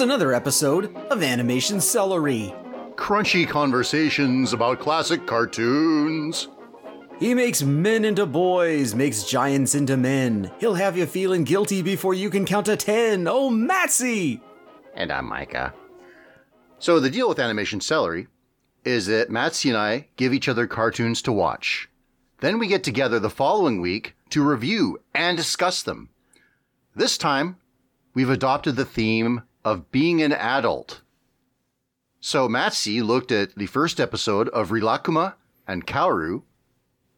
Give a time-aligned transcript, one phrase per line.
[0.00, 2.54] It's another episode of Animation Celery.
[2.94, 6.48] Crunchy conversations about classic cartoons.
[7.18, 10.50] He makes men into boys, makes giants into men.
[10.58, 13.28] He'll have you feeling guilty before you can count to ten.
[13.28, 14.40] Oh, Matsy!
[14.94, 15.74] And I'm Micah.
[16.78, 18.26] So the deal with Animation Celery
[18.86, 21.90] is that Matsy and I give each other cartoons to watch.
[22.38, 26.08] Then we get together the following week to review and discuss them.
[26.96, 27.58] This time,
[28.14, 31.02] we've adopted the theme of being an adult.
[32.20, 35.34] So Matsy looked at the first episode of Rilakuma
[35.66, 36.42] and Kaoru,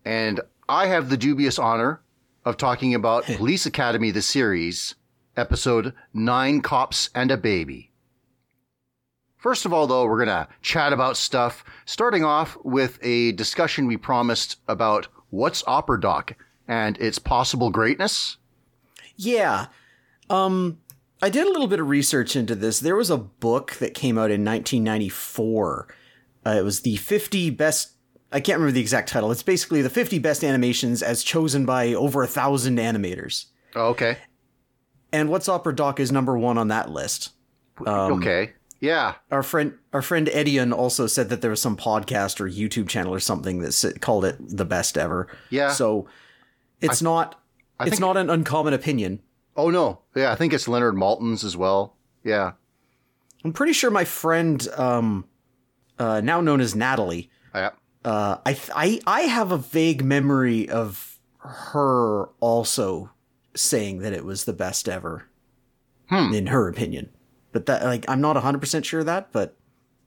[0.05, 2.01] and I have the dubious honor
[2.45, 4.95] of talking about Police Academy the series,
[5.37, 7.91] episode Nine Cops and a Baby.
[9.37, 13.87] First of all, though, we're going to chat about stuff, starting off with a discussion
[13.89, 16.35] we promised about what's Opera Doc
[16.69, 18.37] and its possible greatness.
[19.17, 19.67] Yeah.
[20.31, 20.79] Um,
[21.23, 22.81] I did a little bit of research into this.
[22.81, 25.89] There was a book that came out in 1994.
[26.45, 27.93] Uh, it was the 50 best.
[28.33, 29.31] I can't remember the exact title.
[29.31, 33.47] It's basically the 50 best animations as chosen by over a thousand animators.
[33.77, 34.19] Oh, okay.
[35.13, 37.31] And What's Opera Doc is number one on that list.
[37.87, 38.55] Um, okay.
[38.81, 39.15] Yeah.
[39.31, 43.15] Our friend, our friend Edion also said that there was some podcast or YouTube channel
[43.15, 45.29] or something that called it the best ever.
[45.51, 45.71] Yeah.
[45.71, 46.09] So
[46.81, 47.41] it's not.
[47.81, 49.21] it's not an uncommon opinion.
[49.57, 50.01] Oh no.
[50.15, 51.97] Yeah, I think it's Leonard Maltin's as well.
[52.25, 52.53] Yeah.
[53.45, 55.25] I'm pretty sure my friend, um,
[55.99, 57.71] uh, now known as Natalie, Yeah.
[58.05, 63.11] uh, I, th- I, I have a vague memory of her also
[63.55, 65.25] saying that it was the best ever,
[66.09, 66.33] Hmm.
[66.33, 67.11] in her opinion.
[67.53, 69.57] But that, like, I'm not 100% sure of that, but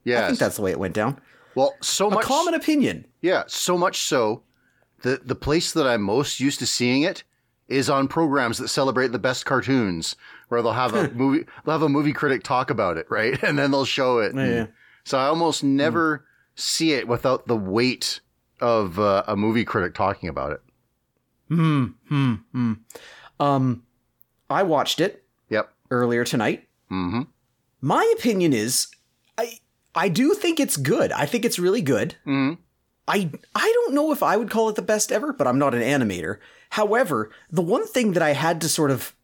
[0.04, 0.22] Yes.
[0.24, 1.20] I think that's the way it went down.
[1.54, 3.06] well, so A much common opinion.
[3.20, 4.42] Yeah, so much so
[5.02, 7.22] the the place that I'm most used to seeing it
[7.68, 10.14] is on programs that celebrate the best cartoons,
[10.48, 13.42] where they'll have a movie they'll have a movie critic talk about it, right?
[13.42, 14.34] And then they'll show it.
[14.34, 14.66] Yeah.
[15.04, 18.20] So I almost never see it without the weight
[18.60, 20.60] of uh, a movie critic talking about it.
[21.48, 22.72] Hmm, hmm, hmm.
[23.38, 23.82] Um,
[24.50, 25.72] I watched it Yep.
[25.90, 26.66] earlier tonight.
[26.90, 27.22] Mm-hmm.
[27.80, 28.88] My opinion is,
[29.38, 29.58] I
[29.94, 31.12] I do think it's good.
[31.12, 32.14] I think it's really good.
[32.24, 32.54] hmm
[33.08, 35.74] I I don't know if I would call it the best ever, but I'm not
[35.74, 36.38] an animator.
[36.70, 39.14] However, the one thing that I had to sort of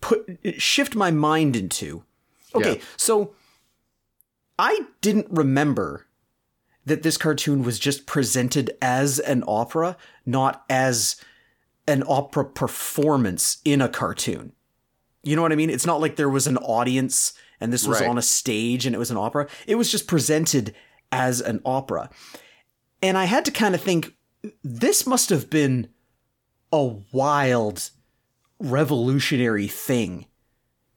[0.00, 2.04] put shift my mind into.
[2.54, 2.82] Okay, Yeah.
[2.96, 3.34] so
[4.58, 6.06] I didn't remember
[6.86, 11.16] that this cartoon was just presented as an opera, not as
[11.88, 14.52] an opera performance in a cartoon.
[15.22, 15.70] You know what I mean?
[15.70, 18.08] It's not like there was an audience and this was Right.
[18.08, 19.48] on a stage and it was an opera.
[19.66, 20.74] It was just presented
[21.10, 22.10] as an opera.
[23.02, 24.14] And I had to kind of think
[24.62, 25.88] this must have been
[26.72, 27.90] a wild
[28.58, 30.26] revolutionary thing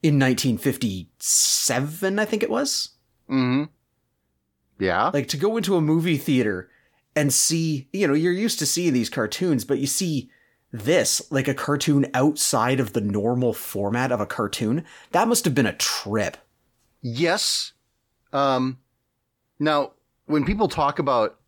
[0.01, 2.89] in 1957, I think it was.
[3.27, 3.65] hmm
[4.79, 5.11] Yeah.
[5.13, 6.69] Like to go into a movie theater
[7.15, 10.29] and see, you know, you're used to seeing these cartoons, but you see
[10.71, 14.85] this, like a cartoon outside of the normal format of a cartoon.
[15.11, 16.37] That must have been a trip.
[17.01, 17.73] Yes.
[18.31, 18.77] Um,
[19.59, 19.93] now,
[20.27, 21.39] when people talk about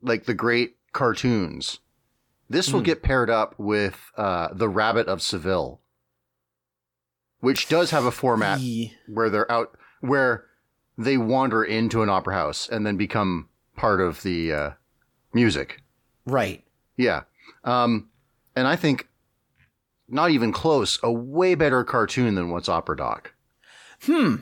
[0.00, 1.78] like the great cartoons,
[2.48, 2.84] this will Hmm.
[2.86, 5.80] get paired up with uh, the Rabbit of Seville,
[7.40, 10.46] which does have a format Ye- where they're out where
[10.98, 14.70] they wander into an opera house and then become part of the uh,
[15.32, 15.82] music.
[16.26, 16.64] Right.
[16.96, 17.22] Yeah.
[17.64, 18.10] Um,
[18.56, 19.08] and I think
[20.08, 23.32] not even close, a way better cartoon than what's Opera Doc.
[24.02, 24.36] Hmm.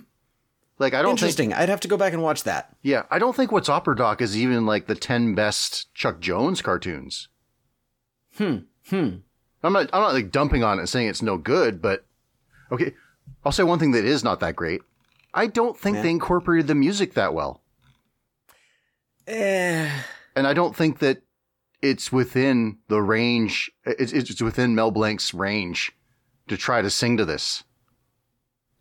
[0.78, 1.53] Like I don't think Interesting.
[1.53, 2.75] I'd have to go back and watch that.
[2.83, 6.62] Yeah, I don't think what's Opera Doc is even like the 10 best Chuck Jones
[6.62, 7.28] cartoons.
[8.37, 8.59] Hmm.
[8.89, 9.16] Hmm.
[9.63, 12.04] I'm not I'm not like dumping on it and saying it's no good, but
[12.71, 12.95] okay,
[13.45, 14.83] I'll say one thing that is not that great.
[15.34, 16.03] I don't think Yeah.
[16.03, 17.60] they incorporated the music that well.
[19.27, 19.91] Eh.
[20.36, 21.22] And I don't think that
[21.83, 25.92] it's within the range it's it's within Mel Blanc's range
[26.48, 27.65] to try to sing to this.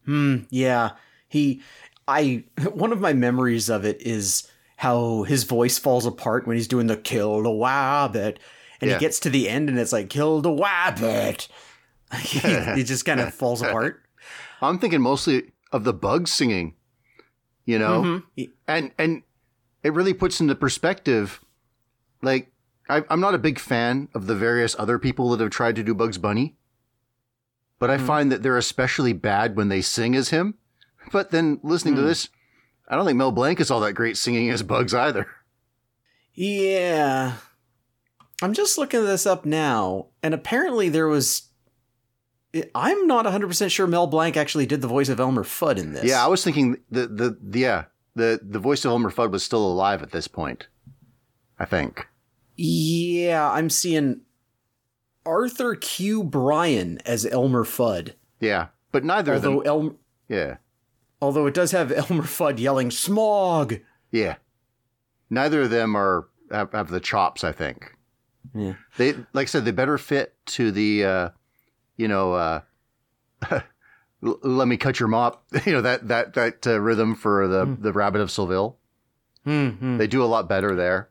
[0.06, 0.38] Hmm.
[0.50, 0.92] Yeah.
[1.28, 1.62] He.
[2.08, 2.44] I.
[2.74, 6.88] One of my memories of it is how his voice falls apart when he's doing
[6.88, 8.38] the kill the wabbit,
[8.82, 8.98] and Yeah.
[8.98, 11.48] he gets to the end and it's like kill the wabbit.
[12.22, 14.02] he, just kind of falls apart.
[14.62, 16.76] I'm thinking mostly of the bugs singing,
[17.66, 18.24] you know?
[18.38, 18.50] Mhm.
[18.68, 19.24] and and
[19.84, 21.44] it really puts into perspective
[22.22, 22.52] like
[22.90, 25.84] I, i'm not a big fan of the various other people that have tried to
[25.84, 26.56] do bugs bunny
[27.80, 30.56] but i find that they're especially bad when they sing as him
[31.12, 32.08] but then listening to hmm.
[32.08, 32.30] this
[32.88, 35.28] i don't think mel blanc is all that great singing as bugs either
[36.34, 37.34] Yeah.
[38.44, 41.50] I'm just looking this up now, and apparently there was
[42.76, 46.06] I'm not 100% sure Mel Blanc actually did the voice of Elmer Fudd in this.
[46.06, 49.44] Yeah, I was thinking the the, the yeah the the voice of Elmer Fudd was
[49.44, 50.68] still alive at this point.
[51.60, 52.08] I think.
[52.56, 54.22] Yeah, I'm seeing
[55.26, 56.24] Arthur Q.
[56.24, 58.14] Bryan as Elmer Fudd.
[58.40, 59.68] Yeah, but neither of Although them.
[59.68, 60.58] El- Yeah,
[61.22, 63.80] although it does have Elmer Fudd yelling "Smog."
[64.12, 64.36] yeah.
[65.30, 67.44] Neither of them are have, have the chops.
[67.44, 67.94] I think.
[68.56, 68.74] Yeah.
[68.98, 71.30] They like I said they better fit to the uh,
[71.98, 72.62] you know uh,
[73.52, 77.78] l- let me cut your mop you know that that that uh, rhythm for the
[77.80, 78.78] the Rabbit of Seville.
[79.46, 79.98] Mm-hmm.
[79.98, 81.10] They do a lot better there.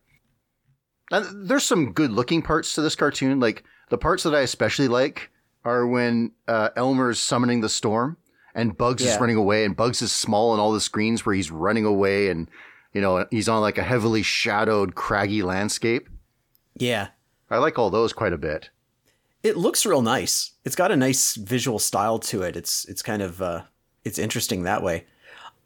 [1.10, 3.38] And there's some good looking parts to this cartoon.
[3.38, 5.30] Like the parts that I especially like
[5.64, 8.16] are when uh, Elmer's summoning the storm
[8.56, 11.50] and Bugs is running away and Bugs is small on all the screens where he's
[11.52, 12.50] running away and
[12.92, 16.08] you know he's on like a heavily shadowed craggy landscape.
[16.76, 17.08] Yeah.
[17.50, 18.70] I like all those quite a bit.
[19.44, 20.52] It looks real nice.
[20.64, 22.56] It's got a nice visual style to it.
[22.56, 23.62] It's it's kind of uh
[24.04, 25.06] it's interesting that way.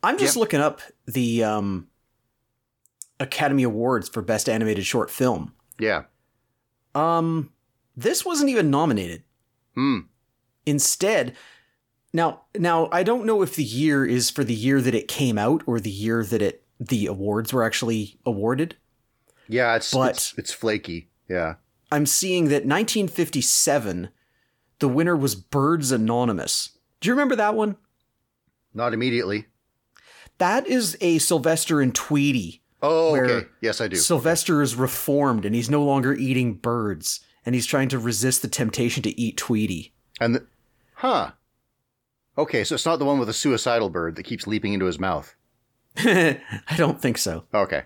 [0.03, 0.41] I'm just Yeah.
[0.41, 1.87] looking up the um
[3.19, 5.55] Academy Awards for Best Animated Short Film.
[5.79, 6.05] Yeah.
[6.95, 7.53] Um
[7.97, 9.23] this wasn't even nominated.
[9.75, 10.01] Hmm.
[10.67, 11.35] Instead,
[12.13, 15.39] now now I don't know if the year is for the year that it came
[15.39, 18.77] out or the year that it the awards were actually awarded.
[19.49, 21.09] Yeah, it's But- it's, it's flaky.
[21.29, 21.55] Yeah.
[21.93, 24.11] I'm seeing that 1957
[24.79, 26.71] the winner was Birds Anonymous.
[27.01, 27.77] Do you remember that one?
[28.73, 29.47] Not immediately.
[30.39, 32.63] That is a Sylvester and Tweety.
[32.83, 33.47] Oh, okay.
[33.61, 33.97] Yes, I do.
[33.97, 38.49] Sylvester is reformed and he's no longer eating birds and he's trying to resist the
[38.49, 39.93] temptation to eat Tweety.
[40.21, 40.47] and the,
[40.95, 41.33] huh.
[42.39, 44.99] Okay, so it's not the one with the suicidal bird that keeps leaping into his
[44.99, 45.35] mouth.
[45.97, 46.41] I
[46.77, 47.45] don't think so.
[47.53, 47.85] Okay.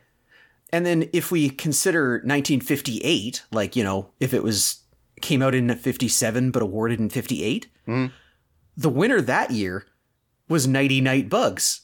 [0.70, 4.80] And then if we consider 1958, like, you know, if it was
[5.20, 8.12] came out in 57 but awarded in 58, Mhm.
[8.76, 9.86] the winner that year
[10.48, 11.82] was Knighty Knight Bugs,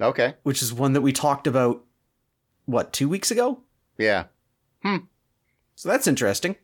[0.00, 0.34] Okay.
[0.44, 1.84] which is one that we talked about
[2.64, 3.62] what, 2 weeks ago?
[3.98, 4.24] Yeah.
[4.82, 4.98] Hmm.
[5.74, 6.56] So that's interesting.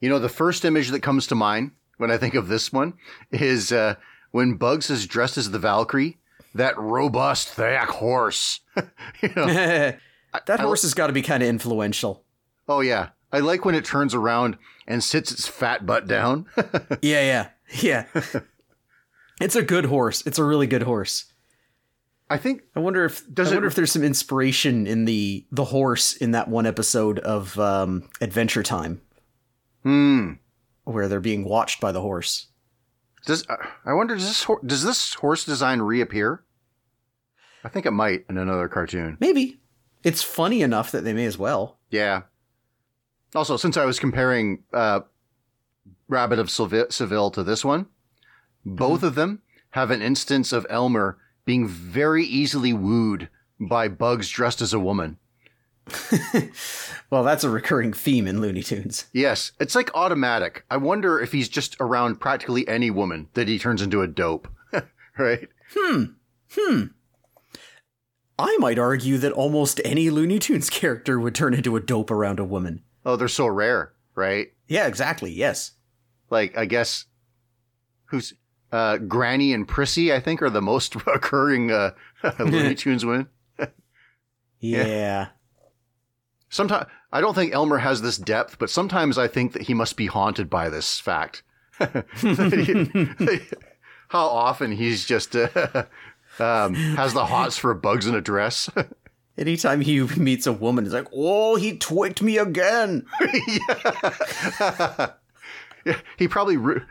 [0.00, 2.94] You know, the first image that comes to mind when I think of this one
[3.30, 3.94] is uh,
[4.34, 6.18] when Bugs is dressed as the Valkyrie,
[6.56, 8.58] that robust, thick horse.
[9.22, 9.46] you know?
[9.46, 10.00] that
[10.48, 12.24] I- horse has got to be kind of influential.
[12.68, 13.10] Oh, yeah.
[13.32, 14.58] I like when it turns around
[14.88, 16.46] and sits its fat butt down.
[17.00, 17.48] Yeah, yeah.
[17.80, 18.06] Yeah.
[19.40, 20.26] it's a good horse.
[20.26, 21.26] It's a really good horse.
[22.28, 25.46] I think, I wonder if Does I it- wonder if there's some inspiration in the
[25.52, 29.00] the horse in that one episode of um, Adventure Time
[29.84, 30.32] hmm.
[30.82, 32.48] where they're being watched by the horse.
[33.26, 36.44] Does uh, I wonder does this does this horse design reappear?
[37.64, 39.16] I think it might in another cartoon.
[39.20, 39.60] Maybe
[40.02, 41.78] it's funny enough that they may as well.
[41.90, 42.22] Yeah.
[43.34, 45.00] Also, since I was comparing uh,
[46.08, 47.86] Rabbit of Seville, Seville to this one,
[48.64, 53.28] both of them have an instance of Elmer being very easily wooed
[53.58, 55.18] by Bugs dressed as a woman.
[57.10, 59.06] Well, that's a recurring theme in Looney Tunes.
[59.12, 60.64] Yes, it's like automatic.
[60.68, 64.48] I wonder if he's just around practically any woman that he turns into a dope.
[65.18, 65.48] right?
[65.76, 66.04] Hmm.
[66.52, 66.84] Hmm.
[68.36, 72.40] I might argue that almost any Looney Tunes character would turn into a dope around
[72.40, 72.82] a woman.
[73.06, 74.48] Oh, they're so rare, right?
[74.66, 75.30] Yeah, exactly.
[75.30, 75.72] Yes.
[76.30, 77.04] like I guess
[78.06, 78.34] who's
[78.72, 81.92] uh, Granny and Prissy, I think, are the most recurring uh,
[82.40, 83.28] Looney Tunes women.
[84.58, 85.28] Yeah.
[86.54, 89.96] Sometimes I don't think Elmer has this depth, but sometimes I think that he must
[89.96, 91.42] be haunted by this fact.
[94.08, 95.48] How often he's just uh,
[96.38, 98.70] um, has the hots for bugs in a dress.
[99.36, 103.04] Anytime he meets a woman, it's like, oh, he twicked me again.
[105.84, 106.56] Yeah, he probably.
[106.56, 106.82] Re-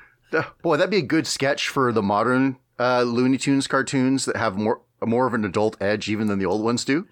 [0.62, 4.58] boy, that'd be a good sketch for the modern uh, Looney Tunes cartoons that have
[4.58, 7.08] more more of an adult edge even than the old ones do.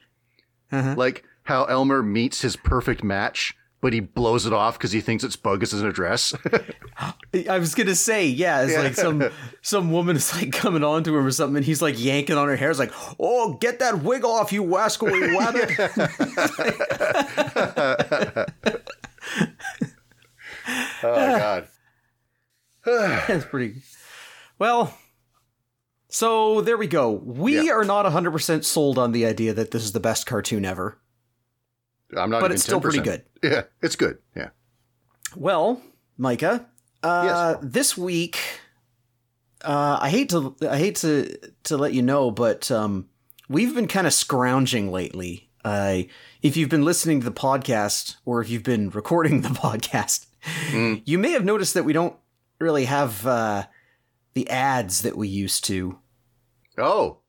[0.70, 0.96] Uh-huh.
[0.98, 5.24] Like how Elmer meets his perfect match, but he blows it off because he thinks
[5.24, 6.34] it's bogus as an address.
[7.50, 8.82] I was gonna say, yeah, it's Yeah.
[8.82, 9.30] like some
[9.62, 12.48] some woman is like coming on to him or something, and he's like yanking on
[12.48, 12.70] her hair.
[12.70, 15.72] It's like, oh, get that wig off, you wascally wabbit.
[21.04, 21.68] oh God!
[22.86, 23.82] That's pretty.
[24.60, 24.96] Well,
[26.08, 27.12] so there we go.
[27.12, 27.74] We Yeah.
[27.74, 31.00] are not hundred percent sold on the idea that this is the best cartoon ever,
[32.18, 32.42] I'm not.
[32.42, 33.04] but it's still pretty 10%.
[33.04, 33.24] good.
[33.44, 34.18] Yeah, it's good.
[34.36, 34.50] Yeah.
[35.36, 35.82] Well,
[36.18, 36.68] Micah,
[37.04, 38.38] uh, this week,
[39.64, 43.08] uh, I hate to I hate to to let you know, but um,
[43.50, 45.50] we've been kind of scrounging lately.
[45.64, 46.02] Uh,
[46.42, 50.26] if you've been listening to the podcast or if you've been recording the podcast,
[50.72, 51.04] Mm.
[51.06, 52.16] you may have noticed that we don't
[52.60, 53.66] really have uh,
[54.34, 56.00] the ads that we used to.
[56.80, 57.20] Oh,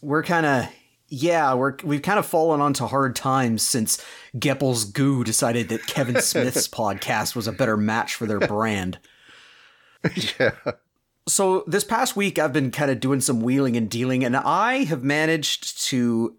[0.00, 0.68] We're kind of
[1.08, 4.04] yeah, we're we've kind of fallen onto hard times since
[4.38, 8.98] Geppel's Goo decided that Kevin Smith's podcast was a better match for their brand.
[10.38, 10.52] yeah.
[11.26, 14.84] So this past week I've been kind of doing some wheeling and dealing and I
[14.84, 16.36] have managed to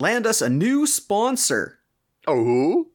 [0.00, 1.78] land us a new sponsor.
[2.26, 2.90] Oh, who?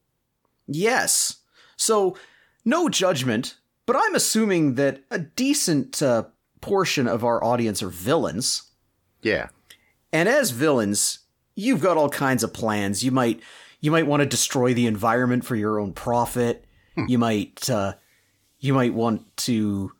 [0.67, 1.37] Yes.
[1.75, 2.17] So
[2.63, 6.25] no judgment, but I'm assuming that a decent uh,
[6.61, 8.71] portion of our audience are villains.
[9.21, 9.49] Yeah.
[10.13, 11.19] And as villains,
[11.55, 13.03] you've got all kinds of plans.
[13.03, 13.41] You might
[13.81, 16.65] you might want to destroy the environment for your own profit.
[17.07, 17.95] you might uh,
[18.59, 19.91] you might want to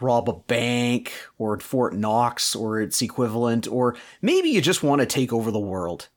[0.00, 5.06] rob a bank or Fort Knox or its equivalent, or maybe you just want to
[5.06, 6.08] take over the world.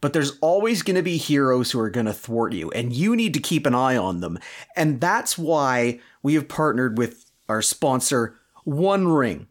[0.00, 3.16] But there's always going to be heroes who are going to thwart you, and you
[3.16, 4.38] need to keep an eye on them.
[4.74, 9.46] And that's why we have partnered with our sponsor, One Ring.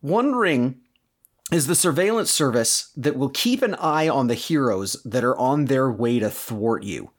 [0.00, 0.80] One Ring
[1.52, 5.66] is the surveillance service that will keep an eye on the heroes that are on
[5.66, 7.10] their way to thwart you.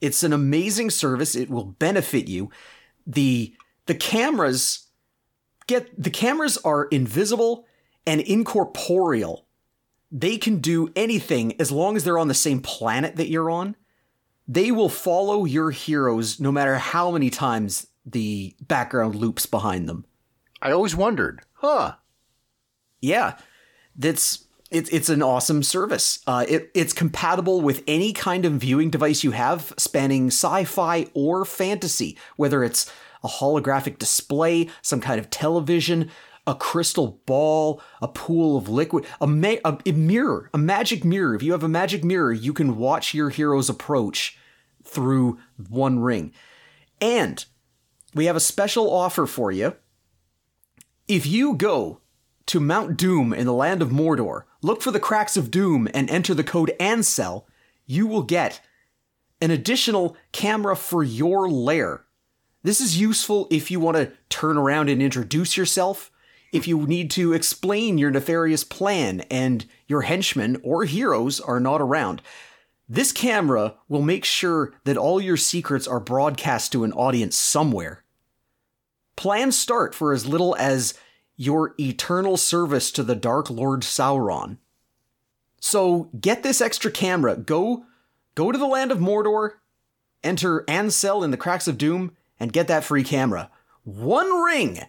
[0.00, 1.34] It's an amazing service.
[1.34, 2.50] It will benefit you.
[3.06, 3.54] The
[3.86, 4.86] the cameras
[5.66, 7.66] get the cameras are invisible
[8.06, 9.46] and incorporeal.
[10.12, 13.76] They can do anything as long as they're on the same planet that you're on.
[14.48, 20.04] They will follow your heroes no matter how many times the background loops behind them.
[20.60, 21.94] I always wondered, huh?
[23.00, 23.36] Yeah,
[24.00, 26.20] that's it's it's an awesome service.
[26.26, 31.44] Uh, it it's compatible with any kind of viewing device you have, spanning sci-fi or
[31.44, 32.90] fantasy, whether it's
[33.22, 36.10] a holographic display, some kind of television,
[36.46, 41.34] a crystal ball, a pool of liquid, a, ma- a, a mirror, a magic mirror.
[41.34, 44.38] If you have a magic mirror, you can watch your heroes approach
[44.84, 45.38] through
[45.68, 46.32] one ring.
[47.00, 47.44] And
[48.14, 49.76] we have a special offer for you.
[51.06, 52.00] If you go
[52.50, 56.10] to Mount Doom in the land of Mordor, look for the cracks of doom and
[56.10, 57.44] enter the code ANSEL,
[57.86, 58.60] you will get
[59.40, 62.06] an additional camera for your lair.
[62.64, 66.10] This is useful if you want to turn around and introduce yourself,
[66.52, 71.80] if you need to explain your nefarious plan and your henchmen or heroes are not
[71.80, 72.20] around.
[72.88, 78.02] This camera will make sure that all your secrets are broadcast to an audience somewhere.
[79.14, 80.94] Plans start for as little as
[81.40, 84.58] your eternal service to the Dark Lord Sauron.
[85.58, 87.34] So get this extra camera.
[87.34, 87.86] Go
[88.34, 89.52] go to the land of Mordor,
[90.22, 93.50] enter Ansel in the Cracks of Doom, and get that free camera.
[93.84, 94.80] One ring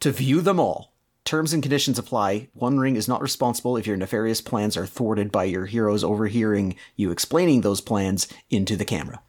[0.00, 0.92] to view them all.
[1.24, 2.48] Terms and conditions apply.
[2.54, 6.74] One Ring is not responsible if your nefarious plans are thwarted by your heroes overhearing
[6.96, 9.22] you explaining those plans into the camera.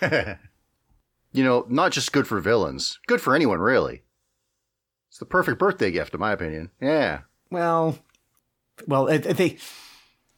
[1.36, 4.03] You know, not just good for villains, good for anyone, really.
[5.14, 6.72] It's the perfect birthday gift, in my opinion.
[6.80, 7.20] Yeah.
[7.48, 8.00] Well,
[8.88, 9.58] well, they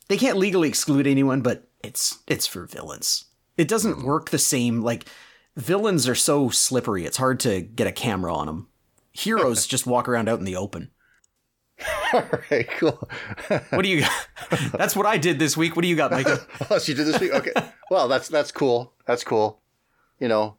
[0.08, 3.24] they can't legally exclude anyone, but it's it's for villains.
[3.56, 4.82] It doesn't work the same.
[4.82, 5.06] Like
[5.56, 8.68] villains are so slippery; it's hard to get a camera on them.
[9.12, 10.90] Heroes just walk around out in the open.
[12.12, 13.08] All right, cool.
[13.70, 14.28] What do you got?
[14.72, 15.74] That's what I did this week.
[15.74, 16.46] What do you got, Micah?
[16.70, 17.32] oh, you did this week?
[17.32, 17.52] Okay.
[17.90, 18.92] well, that's that's cool.
[19.06, 19.62] That's cool.
[20.20, 20.58] You know,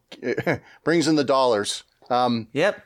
[0.82, 1.84] brings in the dollars.
[2.10, 2.82] Um, Yep.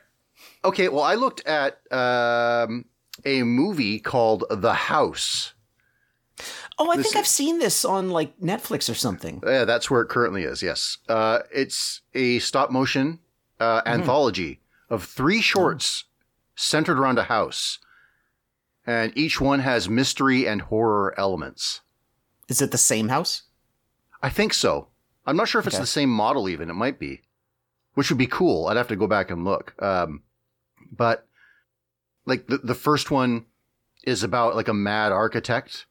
[0.63, 2.85] Okay, well, I looked at um,
[3.25, 5.53] a movie called The House.
[6.79, 9.41] Oh, I This think I've seen this on like Netflix or something.
[9.45, 10.63] Yeah, that's where it currently is.
[10.63, 13.19] Yes, uh, it's a stop motion
[13.59, 16.05] uh, anthology of three shorts
[16.55, 17.79] centered around a house,
[18.85, 21.81] and each one has mystery and horror elements.
[22.49, 23.43] Is it the same house?
[24.21, 24.87] I think so.
[25.25, 26.49] I'm not sure if it's the same model.
[26.49, 27.21] Even it might be,
[27.93, 28.67] which would be cool.
[28.67, 29.75] I'd have to go back and look.
[29.81, 30.23] Um,
[30.95, 31.27] but
[32.25, 33.45] like the the first one
[34.03, 35.85] is about like a mad architect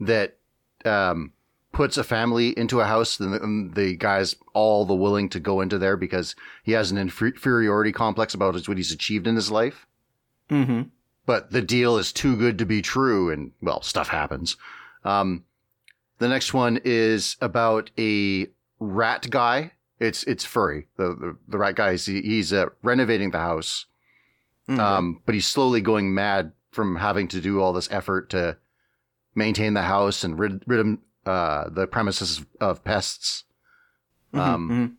[0.00, 0.38] that
[0.84, 1.32] um,
[1.72, 5.40] puts a family into a house, and the, and the guy's all the willing to
[5.40, 9.50] go into there because he has an inferiority complex about what he's achieved in his
[9.50, 9.86] life.
[10.50, 10.82] Mm-hmm.
[11.24, 14.56] But the deal is too good to be true, and well, stuff happens.
[15.04, 15.44] Um,
[16.18, 19.72] the next one is about a rat guy.
[19.98, 20.88] It's it's furry.
[20.96, 23.86] The the, the rat guy is he, he's uh, renovating the house,
[24.68, 28.56] um, but he's slowly going mad from having to do all this effort to
[29.34, 33.44] maintain the house and rid rid him uh, the premises of pests.
[34.34, 34.96] Um, Mhm.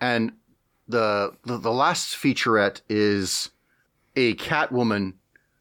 [0.00, 0.32] and
[0.88, 3.50] the, the the last featurette is
[4.16, 5.14] a Catwoman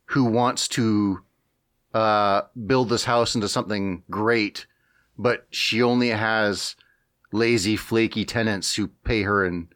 [0.06, 1.22] who wants to
[1.94, 4.66] uh, build this house into something great,
[5.18, 6.76] but she only has
[7.32, 9.68] lazy, flaky tenants who pay her in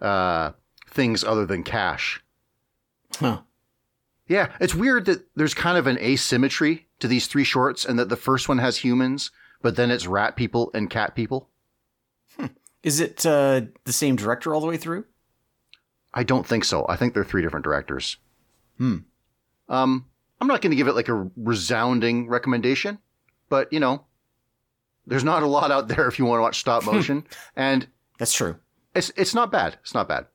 [0.00, 0.52] uh,
[0.88, 2.21] things other than cash.
[3.16, 3.40] Huh.
[4.28, 8.08] Yeah, it's weird that there's kind of an asymmetry to these three shorts and that
[8.08, 11.48] the first one has humans, but then it's rat people and cat people.
[12.82, 15.04] Is it uh, the same director all the way through?
[16.14, 16.84] I don't think so.
[16.88, 18.16] I think they're three different directors.
[18.78, 18.98] Hmm.
[19.68, 20.06] Um,
[20.40, 22.98] I'm not going to give it like a resounding recommendation,
[23.48, 24.04] but you know,
[25.06, 27.86] there's not a lot out there if you want to watch stop motion, and
[28.18, 28.56] That's true.
[28.94, 29.76] it's it's not bad.
[29.82, 30.26] It's not bad.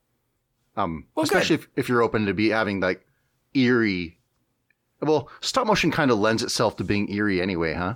[0.77, 3.05] Um, Well, especially if, if you're open to be having like
[3.53, 4.17] eerie.
[5.01, 7.95] Well, stop motion kind of lends itself to being eerie anyway, huh?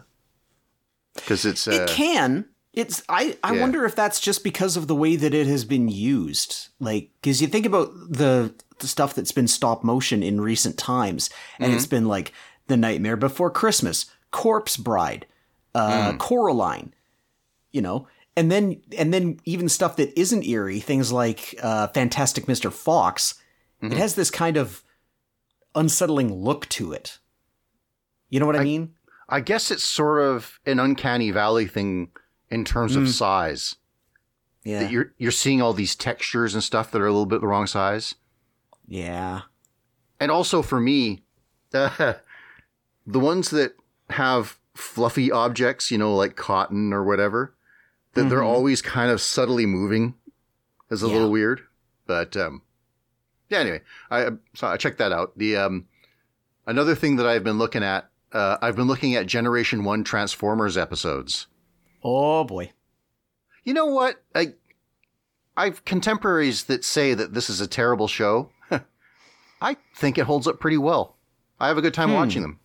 [1.16, 2.46] Because it's uh, it can.
[2.74, 3.62] It's I I Yeah.
[3.62, 6.70] wonder if that's just because of the way that it has been used.
[6.80, 11.30] Like cuz you think about the, the stuff that's been stop motion in recent times
[11.60, 12.34] and it's been like
[12.68, 15.26] The Nightmare Before Christmas, Corpse Bride,
[15.76, 16.94] uh Coraline,
[17.72, 18.08] you know.
[18.36, 22.72] And then and then even stuff that isn't eerie, things like uh Fantastic Mr.
[22.72, 23.36] Fox,
[23.82, 24.84] it has this kind of
[25.76, 27.20] unsettling look to it.
[28.30, 28.94] You know what I mean?
[29.28, 32.10] I guess it's sort of an uncanny valley thing
[32.50, 33.76] in terms of size.
[34.64, 34.82] Yeah.
[34.82, 37.48] That you're you're seeing all these textures and stuff that are a little bit the
[37.48, 38.16] wrong size.
[38.88, 39.42] yeah.
[40.20, 41.24] And also for me,
[41.74, 42.14] uh,
[43.08, 43.74] the ones that
[44.12, 47.56] have fluffy objects, you know, like cotton or whatever,
[48.14, 50.16] that they're always kind of subtly moving
[50.90, 51.14] is a Yeah.
[51.14, 51.62] little weird.
[52.08, 52.62] But um,
[53.50, 55.38] yeah, anyway, I so I checked that out.
[55.38, 55.88] The um,
[56.68, 60.78] another thing that I've been looking at, uh, I've been looking at Generation One Transformers
[60.78, 61.48] episodes.
[62.04, 62.72] Oh boy.
[63.64, 64.22] You know what?
[64.36, 64.54] I
[65.56, 68.50] I've contemporaries that say that this is a terrible show.
[69.62, 71.18] I think it holds up pretty well.
[71.60, 72.16] I have a good time Hmm.
[72.16, 72.60] watching them.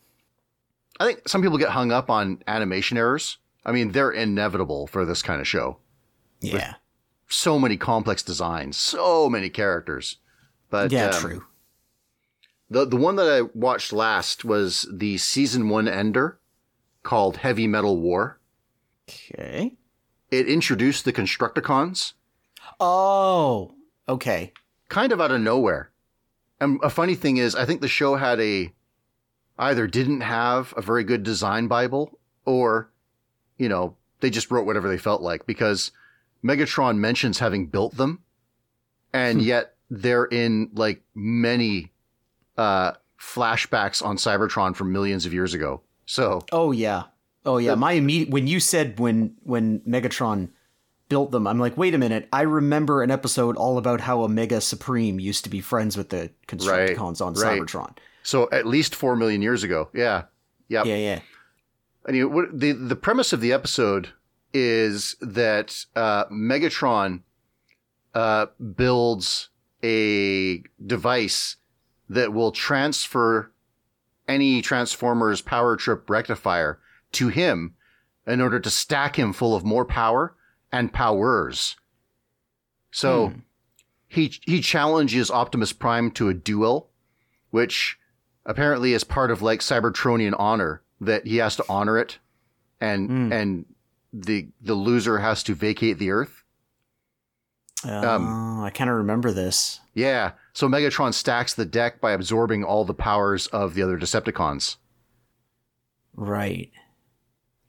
[0.98, 3.36] I think some people get hung up on animation errors.
[3.66, 5.78] I mean, they're inevitable for this kind of show.
[6.40, 6.74] Yeah.
[7.28, 10.16] So many complex designs, so many characters.
[10.70, 11.44] But yeah, um, true.
[12.70, 16.38] The the one that I watched last was the season one ender
[17.02, 18.40] called Heavy Metal War.
[19.08, 19.74] Okay.
[20.30, 22.14] It introduced the Constructicons
[22.80, 23.74] Oh,
[24.08, 24.52] okay.
[24.88, 25.90] kind of out of nowhere.
[26.60, 28.72] And a funny thing is, I think the show had a
[29.58, 32.90] either didn't have a very good design bible or,
[33.58, 35.90] you know, they just wrote whatever they felt like because
[36.44, 38.22] Megatron mentions having built them
[39.12, 41.92] and yet they're in like many
[42.56, 45.80] uh flashbacks on Cybertron from millions of years ago.
[46.04, 47.04] So, Oh yeah.
[47.44, 47.74] Oh yeah.
[47.74, 50.50] My immediate when you said when when Megatron
[51.08, 52.28] built them, I'm like, wait a minute.
[52.32, 56.30] I remember an episode all about how Omega Supreme used to be friends with the
[56.48, 57.60] Constructicons on right.
[57.60, 57.96] Cybertron.
[58.22, 59.88] so at least 4 million years ago.
[59.94, 60.24] Yeah.
[60.68, 60.86] Yep.
[60.86, 61.20] Yeah, yeah.
[62.08, 64.10] Anyway, what, the the premise of the episode
[64.52, 67.22] is that uh, Megatron
[68.14, 69.50] uh, builds
[69.82, 71.56] a device
[72.08, 73.52] that will transfer
[74.28, 76.78] any Transformers power trip rectifier
[77.12, 77.74] to him
[78.26, 80.34] in order to stack him full of more power
[80.72, 81.76] and powers.
[82.90, 83.34] So
[84.08, 86.90] he he challenges Optimus Prime to a duel,
[87.50, 87.98] which
[88.44, 92.18] apparently is part of like Cybertronian honor that he has to honor it,
[92.80, 93.32] and Hmm.
[93.32, 93.64] and
[94.12, 96.42] the the loser has to vacate the Earth.
[97.84, 99.80] Oh, I kind of remember this.
[99.94, 104.76] Yeah, so Megatron stacks the deck by absorbing all the powers of the other Decepticons.
[106.14, 106.70] Right.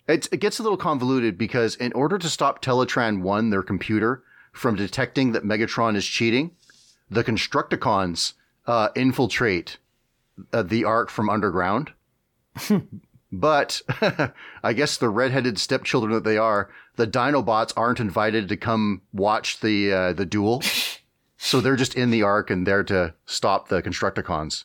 [0.08, 4.24] It, it gets a little convoluted because in order to stop Teletran 1, their computer,
[4.54, 6.52] from detecting that Megatron is cheating,
[7.10, 8.34] the Constructicons
[8.66, 9.78] uh, infiltrate
[10.54, 11.92] uh, the Ark from underground.
[13.32, 13.82] but
[14.64, 19.60] I guess the redheaded stepchildren that they are, the Dinobots aren't invited to come watch
[19.60, 20.62] the uh, the duel.
[21.38, 24.64] so they're just in the Ark and there to stop the Constructicons.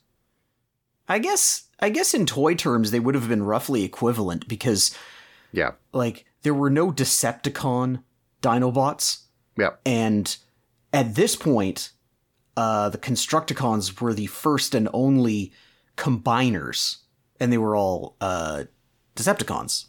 [1.08, 4.96] I guess I guess in toy terms they would have been roughly equivalent because
[5.52, 5.72] Yeah.
[5.92, 8.02] like there were no Decepticon
[8.40, 9.22] Dinobots
[9.58, 9.70] Yeah.
[9.84, 10.36] and
[10.92, 11.90] at this point
[12.56, 15.52] uh the Constructicons were the first and only
[15.96, 16.98] combiners
[17.42, 18.64] and they were all uh
[19.16, 19.86] Decepticons.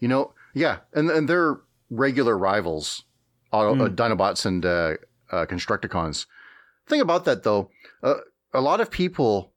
[0.00, 1.60] You know, yeah, and and they're
[1.90, 3.04] regular rivals,
[3.52, 4.94] Auto, uh, Dinobots and uh,
[5.30, 6.26] uh, Constructicons.
[6.86, 7.70] Thing about that though,
[8.02, 8.14] uh,
[8.52, 9.52] a lot of people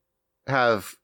[0.48, 0.98] have,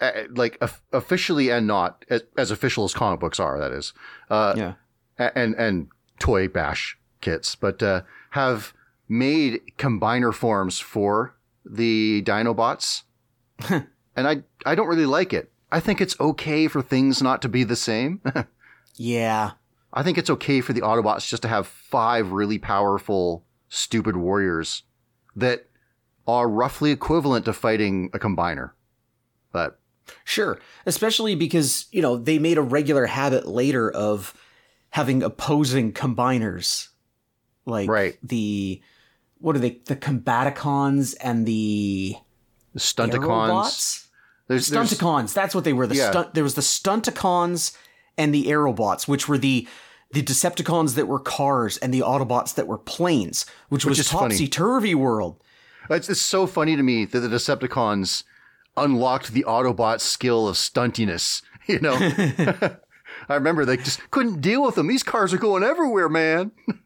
[0.00, 3.58] uh, like, of- officially and not as, as official as comic books are.
[3.58, 3.92] That is,
[4.30, 4.74] uh, Yeah.
[5.18, 8.72] and and toy bash kits, but uh, have
[9.08, 13.02] made combiner forms for the Dinobots,
[14.16, 15.50] and I I don't really like it.
[15.72, 18.20] I think it's okay for things not to be the same.
[18.96, 19.52] Yeah.
[19.92, 24.84] I think it's okay for the Autobots just to have five really powerful, stupid warriors
[25.34, 25.66] that
[26.28, 28.70] are roughly equivalent to fighting a combiner.
[29.50, 29.80] But
[30.24, 30.60] Sure.
[30.86, 34.32] Especially because, you know, they made a regular habit later of
[34.90, 36.88] having opposing combiners.
[37.66, 38.16] Like Right.
[38.22, 38.80] the
[39.38, 39.80] what are they?
[39.86, 42.14] The Combaticons and the
[42.72, 44.03] the Stunticons, Aerobots?
[44.48, 45.32] There's, Stunticons.
[45.32, 45.86] That's what they were.
[45.86, 46.10] The Yeah.
[46.10, 47.76] stunt there was the Stunticons
[48.18, 49.66] and the Aerobots, which were the
[50.12, 54.46] the Decepticons that were cars and the Autobots that were planes, which, was is topsy
[54.46, 55.42] turvy world.
[55.90, 58.22] It's, it's so funny to me that the Decepticons
[58.76, 61.42] unlocked the Autobot skill of stuntiness.
[61.66, 61.94] You know,
[63.28, 64.86] I remember they just couldn't deal with them.
[64.86, 66.52] These cars are going everywhere, man.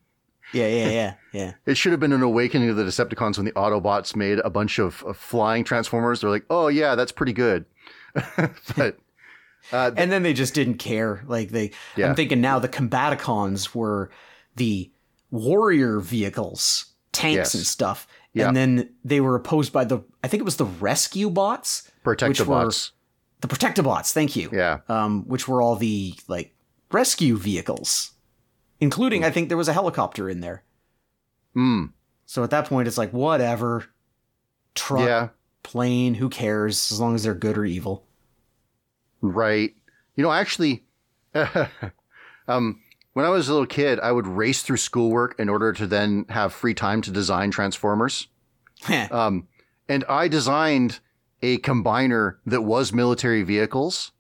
[0.53, 1.53] Yeah, yeah, yeah, yeah.
[1.67, 4.79] It should have been an awakening of the Decepticons when the Autobots made a bunch
[4.79, 6.21] of, of flying Transformers.
[6.21, 7.67] They're like, oh yeah, that's pretty good.
[8.77, 8.97] but
[9.73, 11.23] and then they just didn't care.
[11.27, 12.09] Like they, Yeah.
[12.09, 14.11] I'm thinking now the Combaticons were
[14.57, 14.91] the
[15.31, 17.55] warrior vehicles, tanks Yes.
[17.55, 18.49] and stuff, Yeah.
[18.49, 22.93] and then they were opposed by the, I think it was the rescue bots, Protectobots,
[23.43, 24.13] the Protectobots.
[24.13, 24.49] Thank you.
[24.53, 26.55] yeah, Um, which were all the like
[26.91, 28.13] rescue vehicles,
[28.81, 30.63] including I think there was a helicopter in there.
[31.57, 31.93] mm,
[32.27, 33.87] So at that point, it's like whatever,
[34.75, 35.29] truck, yeah,
[35.63, 38.05] plane, who cares as long as they're good or evil.
[39.21, 39.75] right.
[40.17, 40.85] You know, actually,
[42.49, 42.81] um,
[43.13, 46.25] when I was a little kid, I would race through schoolwork in order to then
[46.29, 48.27] have free time to design Transformers.
[49.11, 49.47] Um,
[49.89, 51.01] and I designed
[51.43, 54.11] a combiner that was military vehicles.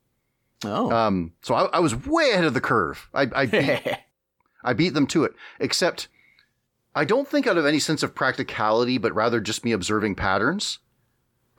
[0.65, 3.09] oh, Um, so I, I was way ahead of the curve.
[3.13, 3.99] I, I, beat,
[4.63, 5.35] I beat them to it.
[5.59, 6.09] Except,
[6.95, 10.79] I don't think out of any sense of practicality, but rather just me observing patterns.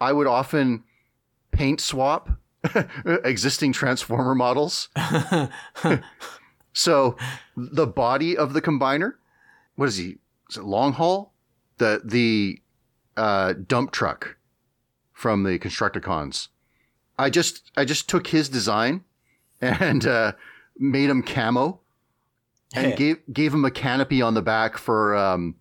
[0.01, 0.83] I would often
[1.51, 2.29] paint swap
[3.05, 4.89] existing Transformer models.
[6.73, 7.17] so
[7.55, 9.13] the body of the combiner,
[9.75, 10.17] what is he?
[10.49, 11.33] Is it long haul?
[11.77, 12.61] The the
[13.15, 14.37] uh, dump truck
[15.13, 16.47] from the Constructicons.
[17.17, 19.03] I just I just took his design
[19.61, 20.33] and uh,
[20.77, 21.81] made him camo
[22.75, 25.55] and gave gave him a canopy on the back for um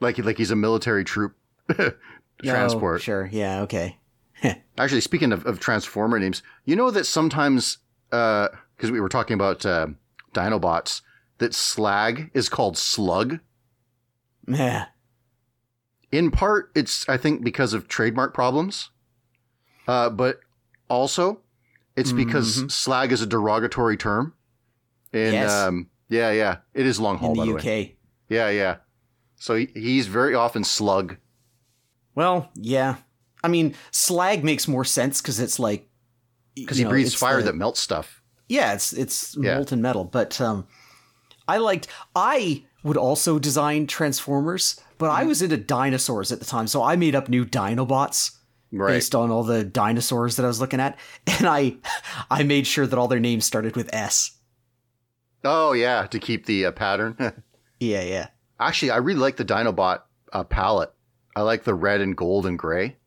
[0.00, 1.34] like like he's a military troop
[2.42, 2.96] transport.
[2.96, 3.28] Oh, sure.
[3.32, 3.60] Yeah.
[3.62, 3.98] Okay.
[4.78, 7.78] Actually, speaking of, of Transformer names, you know that sometimes,
[8.12, 9.88] uh because we were talking about uh,
[10.32, 11.02] Dinobots,
[11.38, 13.40] that Slag is called Slug.
[14.48, 14.86] Yeah.
[16.10, 18.90] In part, it's I think because of trademark problems,
[19.86, 20.40] uh, but
[20.88, 21.40] also
[21.94, 22.70] it's because Mhm.
[22.70, 24.32] slag is a derogatory term.
[25.12, 25.50] In Yes.
[25.52, 27.64] um, yeah, yeah, it is long haul In by the the UK.
[27.64, 27.96] way.
[28.28, 28.76] Yeah, yeah.
[29.36, 31.16] So he, he's very often slug.
[32.14, 32.96] Well, yeah.
[33.42, 35.88] I mean, slag makes more sense because it's like
[36.54, 38.22] because he know, breathes fire the- that melts stuff.
[38.48, 39.54] Yeah, it's it's Yeah.
[39.56, 40.04] molten metal.
[40.04, 40.66] But um,
[41.48, 41.86] I liked.
[42.14, 45.08] I would also design Transformers, but.
[45.10, 48.36] I was into dinosaurs at the time, so I made up new Dinobots
[48.72, 48.94] Right.
[48.94, 51.76] based on all the dinosaurs that I was looking at, and I
[52.30, 54.32] I made sure that all their names started with S.
[55.44, 57.16] Oh yeah, to keep the uh, pattern.
[57.82, 58.26] Yeah, yeah.
[58.58, 60.02] Actually, I really like the Dinobot
[60.34, 60.92] uh, palette.
[61.34, 62.98] I like the red and gold and gray.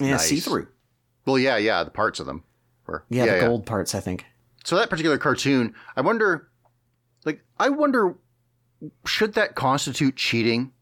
[0.00, 0.26] Yeah, Nice.
[0.28, 0.66] see through.
[1.24, 2.42] Well, yeah, yeah, the parts of them.
[2.84, 4.26] Were, Yeah, the gold parts, I think.
[4.64, 6.48] So that particular cartoon, I wonder,
[7.24, 8.16] like, I wonder,
[9.06, 10.72] should that constitute cheating,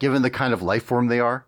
[0.00, 1.46] given the kind of life form they are?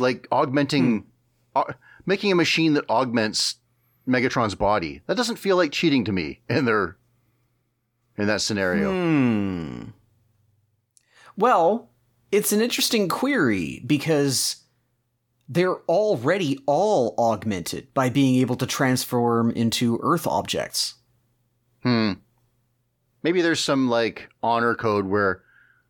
[0.00, 1.06] Like augmenting,
[1.54, 1.70] au-
[2.06, 3.56] making a machine that augments
[4.06, 5.02] Megatron's body.
[5.06, 6.96] That doesn't feel like cheating to me in their,
[8.16, 8.90] in that scenario.
[8.92, 9.82] Hmm.
[11.36, 11.90] Well,
[12.32, 14.56] it's an interesting query because
[15.48, 20.94] they're already all augmented by being able to transform into Earth objects.
[21.82, 22.12] Hmm.
[23.22, 25.42] Maybe there's some like honor code where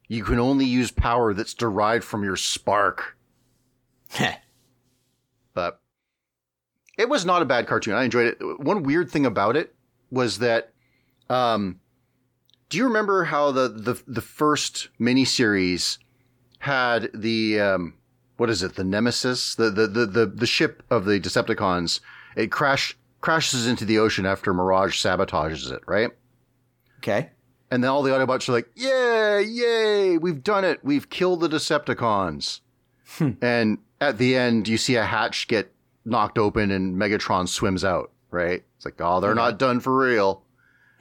[0.09, 3.17] you can only use power that's derived from your spark.
[4.11, 4.37] Heh.
[5.53, 5.81] but
[6.97, 7.95] it was not a bad cartoon.
[7.95, 8.61] I enjoyed it.
[8.61, 9.75] One weird thing about it
[10.11, 10.73] was that,
[11.29, 11.81] um,
[12.69, 15.99] do you remember how the the the first miniseries
[16.61, 17.95] had the um,
[18.37, 18.75] what is it?
[18.75, 22.01] The Nemesis, the the the the, the ship of the Decepticons.
[22.37, 26.11] It crash crashes into the ocean after Mirage sabotages it, right?
[26.99, 27.31] okay.
[27.71, 30.19] And then all the Autobots are like, "Yay, yay!
[30.19, 30.85] We've done it!
[30.85, 32.61] We've killed the Decepticons!"
[33.43, 35.73] and at the end, you see a hatch get
[36.07, 38.11] knocked open, and Megatron swims out.
[38.31, 38.65] Right?
[38.77, 40.43] It's like, "Oh, they're not done for real."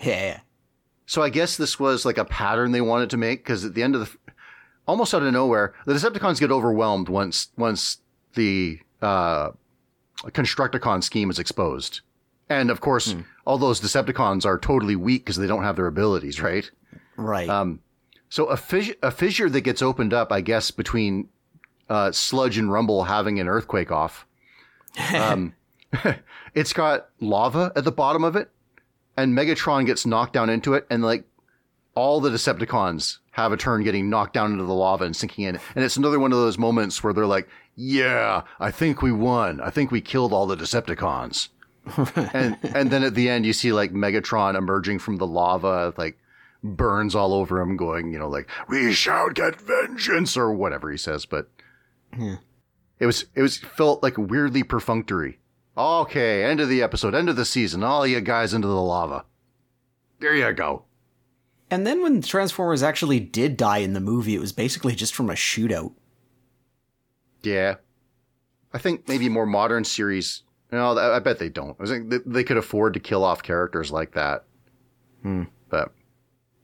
[0.03, 0.41] Yeah.
[1.05, 3.83] So I guess this was like a pattern they wanted to make because at the
[3.83, 4.33] end of the,
[4.87, 7.99] almost out of nowhere, the Decepticons get overwhelmed once once
[8.33, 9.51] the uh,
[10.25, 12.01] Constructicon scheme is exposed,
[12.49, 13.15] and of course,
[13.45, 16.41] all those Decepticons are totally weak because they don't have their abilities.
[16.41, 16.69] Right?
[17.17, 17.49] Right.
[17.49, 17.79] Um,
[18.29, 18.59] so a,
[19.03, 21.29] a fissure that gets opened up, I guess, between
[21.89, 24.25] uh, Sludge and Rumble having an earthquake off.
[25.13, 25.53] Um,
[26.53, 28.49] it's got lava at the bottom of it,
[29.17, 31.25] and Megatron gets knocked down into it, and like
[31.95, 35.59] all the Decepticons have a turn getting knocked down into the lava and sinking in.
[35.75, 39.61] And it's another one of those moments where they're like, "Yeah, I think we won.
[39.61, 41.49] I think we killed all the Decepticons."
[42.33, 46.17] and and then at the end, you see like Megatron emerging from the lava, like
[46.63, 50.97] burns all over him, going, you know, like "We shall get vengeance" or whatever he
[50.97, 51.25] says.
[51.25, 51.49] But
[52.99, 55.39] it was it was felt like weirdly perfunctory.
[55.77, 57.83] Okay, end of the episode, end of the season.
[57.83, 59.25] All you guys into the lava.
[60.19, 60.85] There you go.
[61.69, 65.29] And then when Transformers actually did die in the movie, it was basically just from
[65.29, 65.93] a shootout.
[67.43, 67.75] Yeah,
[68.73, 70.43] I think maybe more modern series.
[70.71, 71.75] No, I I bet they don't.
[71.79, 74.45] I think they, they could afford to kill off characters like that.
[75.21, 75.43] Hmm.
[75.69, 75.91] But,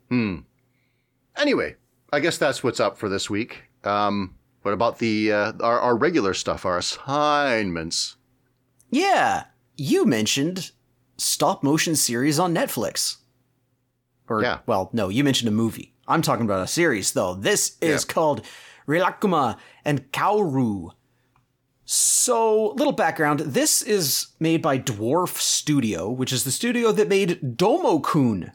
[0.09, 0.39] hmm.
[1.35, 1.75] Anyway,
[2.11, 3.63] I guess that's what's up for this week.
[3.83, 8.15] Um, what about the uh, our, our regular stuff, our assignments?
[8.89, 9.45] Yeah,
[9.77, 10.71] you mentioned
[11.17, 13.17] stop motion series on Netflix.
[14.27, 14.59] Or, Yeah.
[14.65, 15.93] well, no, you mentioned a movie.
[16.07, 17.35] I'm talking about a series, though.
[17.35, 18.13] This is Yeah.
[18.13, 18.41] called
[18.87, 20.91] Rilakuma and Kaoru.
[21.85, 23.39] So, little background.
[23.41, 28.51] This is made by Dwarf Studio, which is the studio that made Domo-kun.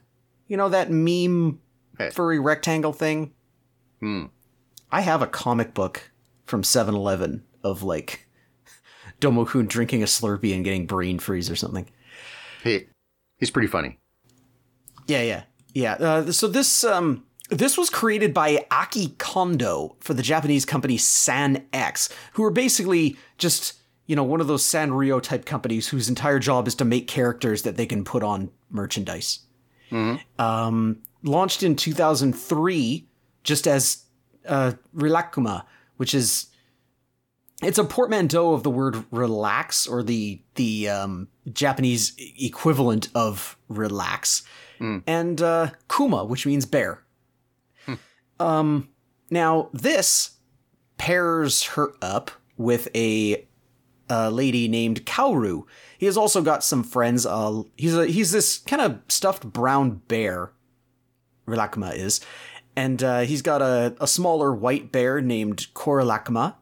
[0.48, 1.60] You know, that meme
[1.98, 2.10] Hey.
[2.10, 3.32] furry rectangle thing?
[4.00, 4.24] Hmm.
[4.90, 6.10] I have a comic book
[6.44, 8.28] from 7-Eleven of, like,
[9.20, 11.88] Domo-kun drinking a Slurpee and getting brain freeze or something.
[12.62, 12.88] Hey,
[13.38, 13.98] he's pretty funny.
[15.06, 15.42] Yeah, yeah,
[15.74, 15.92] yeah.
[15.94, 21.64] Uh, so this um this was created by Aki Kondo for the Japanese company San
[21.72, 23.74] X, who are basically just
[24.06, 27.62] you know one of those Sanrio type companies whose entire job is to make characters
[27.62, 29.40] that they can put on merchandise.
[30.38, 33.06] Um, launched in 2003,
[33.44, 34.05] just as
[34.46, 35.64] uh, Rilakuma,
[35.96, 36.46] which is
[37.62, 44.42] it's a portmanteau of the word relax or the the um, Japanese equivalent of relax,
[45.06, 47.02] and uh, kuma, which means bear.
[48.38, 48.90] Um,
[49.30, 50.32] now this
[50.98, 53.46] pairs her up with a,
[54.10, 55.62] a lady named Kaoru.
[55.98, 57.24] He has also got some friends.
[57.24, 60.52] Uh, he's a he's this kind of stuffed brown bear.
[61.46, 62.20] Rilakuma is,
[62.76, 66.54] and uh, he's got a, a smaller white bear named Korilakkuma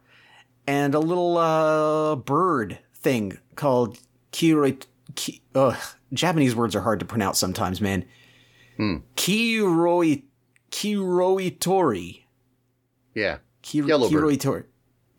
[0.67, 3.99] and a little uh, bird thing called
[4.33, 4.83] Kiroi.
[5.17, 5.77] Ki, ugh,
[6.13, 8.05] Japanese words are hard to pronounce sometimes, man.
[8.79, 10.23] Kiroi
[10.75, 12.25] Kiiroitori.
[13.15, 13.39] Yeah.
[13.63, 14.25] Kiro, Yellow bird.
[14.25, 14.65] Kiiroitori.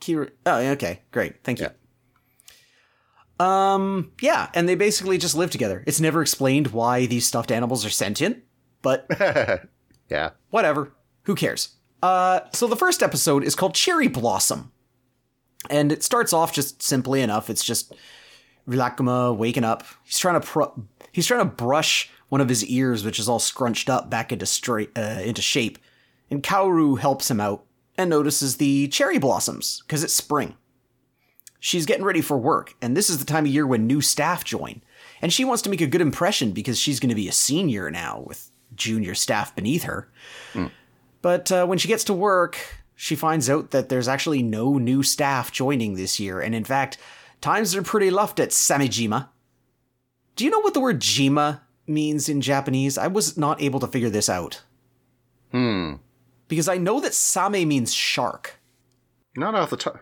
[0.01, 1.69] Kiro, oh, okay, great, thank you.
[3.43, 5.83] Um, yeah, and they basically just live together.
[5.87, 8.43] It's never explained why these stuffed animals are sentient,
[8.81, 9.07] but
[10.09, 10.31] yeah.
[10.49, 10.91] whatever.
[11.23, 11.75] Who cares?
[12.01, 14.71] Uh, so the first episode is called Cherry Blossom.
[15.69, 17.49] And it starts off just simply enough.
[17.49, 17.95] It's just
[18.67, 19.83] Rilakuma waking up.
[20.03, 20.79] He's trying to pr-
[21.11, 24.45] he's trying to brush one of his ears, which is all scrunched up back into
[24.45, 25.79] straight uh, into shape.
[26.29, 27.65] And Kaoru helps him out
[27.97, 30.55] and notices the cherry blossoms because it's spring.
[31.59, 34.43] She's getting ready for work, and this is the time of year when new staff
[34.43, 34.83] join.
[35.21, 37.89] And she wants to make a good impression because she's going to be a senior
[37.89, 40.09] now with junior staff beneath her.
[41.21, 42.57] But uh, when she gets to work,
[42.95, 46.97] she finds out that there's actually no new staff joining this year, and in fact,
[47.41, 49.29] times are pretty luffed at Samejima.
[50.35, 52.97] Do you know what the word Jima means in Japanese?
[52.97, 54.61] I was not able to figure this out.
[55.51, 55.93] Hmm.
[56.47, 58.59] Because I know that Same means shark.
[59.35, 59.99] Not off the top.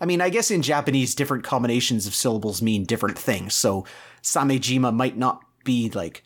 [0.00, 3.86] I mean, I guess in Japanese, different combinations of syllables mean different things, so
[4.22, 6.24] Samejima might not be like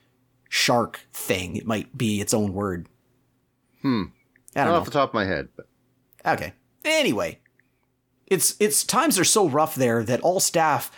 [0.48, 1.56] shark thing.
[1.56, 2.88] It might be its own word.
[3.82, 4.04] Hmm.
[4.54, 4.78] I Not don't know.
[4.80, 5.48] off the top of my head.
[5.56, 5.66] But
[6.24, 6.52] Okay.
[6.84, 7.40] Anyway,
[8.26, 10.90] it's it's times are so rough there that all staff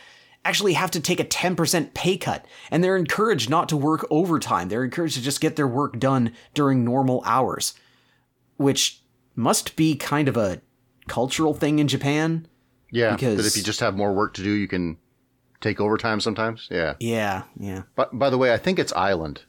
[0.44, 4.68] actually have to take a 10% pay cut and they're encouraged not to work overtime.
[4.68, 7.74] They're encouraged to just get their work done during normal hours,
[8.56, 9.02] which
[9.34, 10.60] must be kind of a
[11.08, 12.46] cultural thing in Japan.
[12.90, 13.12] yeah.
[13.14, 14.96] Because- that if you just have more work to do, you can
[15.60, 16.68] take overtime sometimes.
[16.70, 16.94] Yeah.
[17.00, 17.82] Yeah, yeah.
[17.94, 19.42] But by the way, I think it's Island.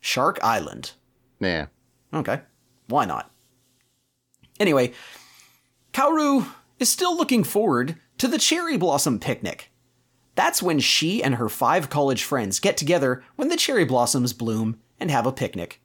[0.00, 0.92] Shark Island.
[1.40, 1.66] Yeah.
[2.12, 2.40] Okay.
[2.88, 3.30] Why not?
[4.60, 4.92] Anyway,
[5.92, 6.46] Kaoru
[6.78, 9.70] is still looking forward to the cherry blossom picnic.
[10.34, 14.80] That's when she and her five college friends get together when the cherry blossoms bloom
[14.98, 15.80] and have a picnic.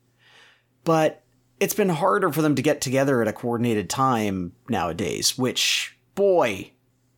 [0.84, 1.24] But
[1.60, 6.72] it's been harder for them to get together at a coordinated time nowadays, which, boy,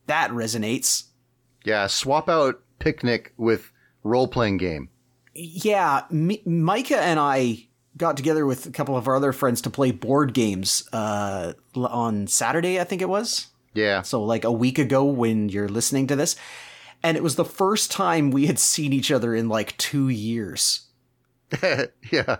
[0.06, 1.04] that resonates.
[1.64, 1.86] Yeah.
[1.86, 3.70] Swap out picnic with
[4.02, 4.88] role playing game.
[5.34, 9.70] yeah, M- Micah and I got together with a couple of our other friends to
[9.70, 13.48] play board games uh, on Saturday, I think it was.
[13.74, 14.02] Yeah.
[14.02, 16.34] So, like a week ago when you're listening to this.
[17.02, 20.88] And it was the first time we had seen each other in like two years.
[21.62, 22.36] yeah.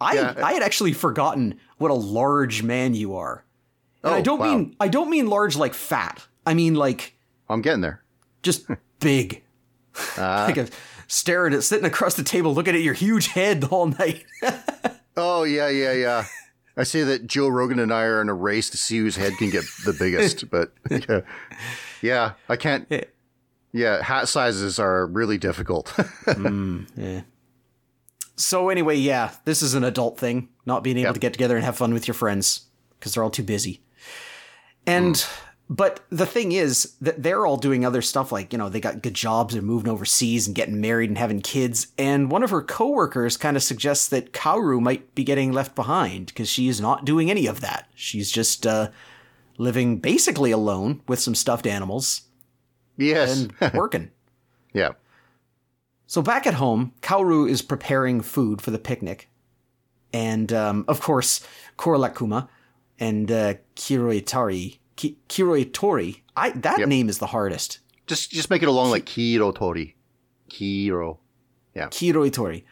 [0.00, 0.34] I Yeah.
[0.42, 3.44] I had actually forgotten what a large man you are.
[4.04, 4.56] And I Oh, don't wow.
[4.56, 6.26] mean I don't mean large like fat.
[6.44, 7.16] I mean like
[7.48, 8.02] I'm getting there.
[8.46, 8.66] Just
[9.00, 9.42] big.
[10.16, 10.68] Uh, like a,
[11.08, 14.24] staring at sitting across the table looking at your huge head all night.
[15.16, 16.24] oh, yeah, yeah, yeah.
[16.78, 19.32] I say that Joe Rogan and I are in a race to see whose head
[19.38, 21.20] can get the biggest, but yeah,
[22.02, 22.86] yeah I can't.
[23.72, 24.02] Yeah.
[24.02, 25.92] Hat sizes are really difficult.
[26.26, 27.22] Yeah.
[28.36, 31.14] So anyway, yeah, this is an adult thing, not being able Yep.
[31.14, 32.66] to get together and have fun with your friends
[32.98, 33.80] because they're all too busy.
[34.86, 35.26] And
[35.68, 39.02] but the thing is that they're all doing other stuff like, you know, they got
[39.02, 41.88] good jobs and moving overseas and getting married and having kids.
[41.98, 46.26] And one of her coworkers kind of suggests that Kaoru might be getting left behind
[46.26, 47.88] because she is not doing any of that.
[47.96, 48.90] She's just uh,
[49.58, 52.22] living basically alone with some stuffed animals
[52.96, 53.48] yes.
[53.60, 54.12] and working.
[54.72, 54.92] yeah.
[56.06, 59.28] So back at home, Kaoru is preparing food for the picnic.
[60.12, 61.44] And, um, of course,
[61.76, 62.48] Korilakkuma
[63.00, 64.78] and uh, Kiiroitori.
[64.96, 66.22] Ki- Kiroitori.
[66.36, 66.88] I, that Yep.
[66.88, 67.78] name is the hardest.
[68.06, 69.96] Just just make it along like Kiro Tori.
[70.50, 71.18] Kiro.
[71.74, 71.88] Yeah.
[71.88, 72.64] Kiroitori.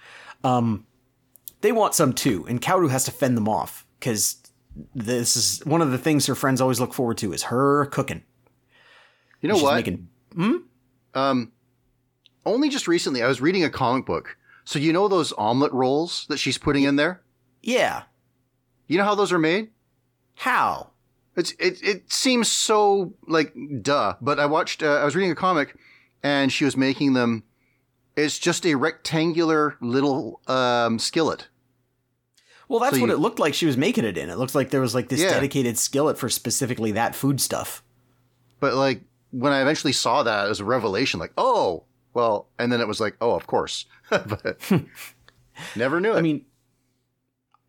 [0.43, 0.87] Um,
[1.61, 4.37] they want some too, and Kaoru has to fend them off because
[4.95, 8.23] this is one of the things her friends always look forward to is her cooking.
[9.41, 9.75] You know She's what?
[9.75, 10.09] making
[11.15, 11.53] Um,
[12.47, 14.37] only just recently, I was reading a comic book.
[14.65, 17.23] So you know those omelet rolls that she's putting in there?
[17.63, 18.05] yeah.
[18.87, 19.71] You know how those are made?
[20.35, 20.91] How?
[21.37, 24.83] It's it it seems so like duh, but I watched.
[24.83, 25.75] Uh, I was reading a comic,
[26.23, 27.43] and she was making them.
[28.17, 31.49] It's just a rectangular little um, skillet.
[32.69, 34.31] Well, that's So what you- it looked like she was making it in.
[34.31, 35.31] It looks like there was like this Yeah.
[35.31, 37.83] dedicated skillet for specifically that food stuff.
[38.61, 41.19] But like when I eventually saw that, it was a revelation.
[41.19, 41.83] Like, oh,
[42.15, 43.87] well, and then it was like, oh, of course.
[44.11, 44.57] but
[45.75, 46.17] never knew it.
[46.19, 46.47] I mean,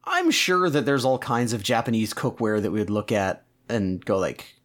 [0.04, 4.04] I'm sure that there's all kinds of Japanese cookware that we would look at and
[4.06, 4.56] go like,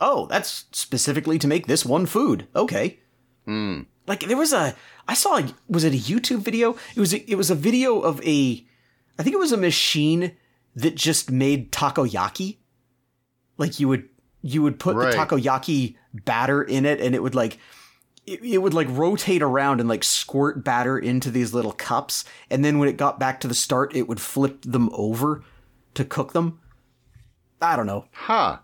[0.00, 2.98] "Oh, that's specifically to make this one food." Okay.
[3.46, 3.86] Mm.
[4.06, 4.74] Like there was a
[5.08, 6.76] I saw a, was it a YouTube video?
[6.94, 8.64] It was a, it was a video of a
[9.18, 10.36] I think it was a machine
[10.76, 12.58] that just made takoyaki.
[13.58, 14.08] Like you would
[14.42, 15.12] you would put Right.
[15.12, 17.58] the takoyaki batter in it and it would like
[18.26, 22.64] it, it would like rotate around and like squirt batter into these little cups and
[22.64, 25.42] then when it got back to the start it would flip them over
[25.94, 26.60] to cook them.
[27.62, 28.06] I don't know.
[28.12, 28.58] Huh.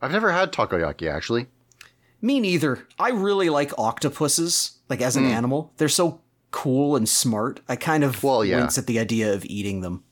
[0.00, 1.46] I've never had takoyaki actually.
[2.22, 2.86] Me neither.
[2.98, 5.72] I really like octopuses, like as an animal.
[5.78, 7.60] They're so cool and smart.
[7.68, 8.58] I kind of Well, yeah.
[8.60, 10.04] wince at the idea of eating them.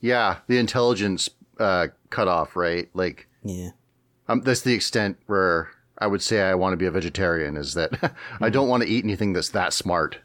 [0.00, 2.88] Yeah, the intelligence uh, cut off, right?
[2.94, 3.70] Like Yeah.
[4.28, 7.56] um, that's the extent where I would say I want to be a vegetarian.
[7.56, 10.18] Is that I don't want to eat anything that's that smart.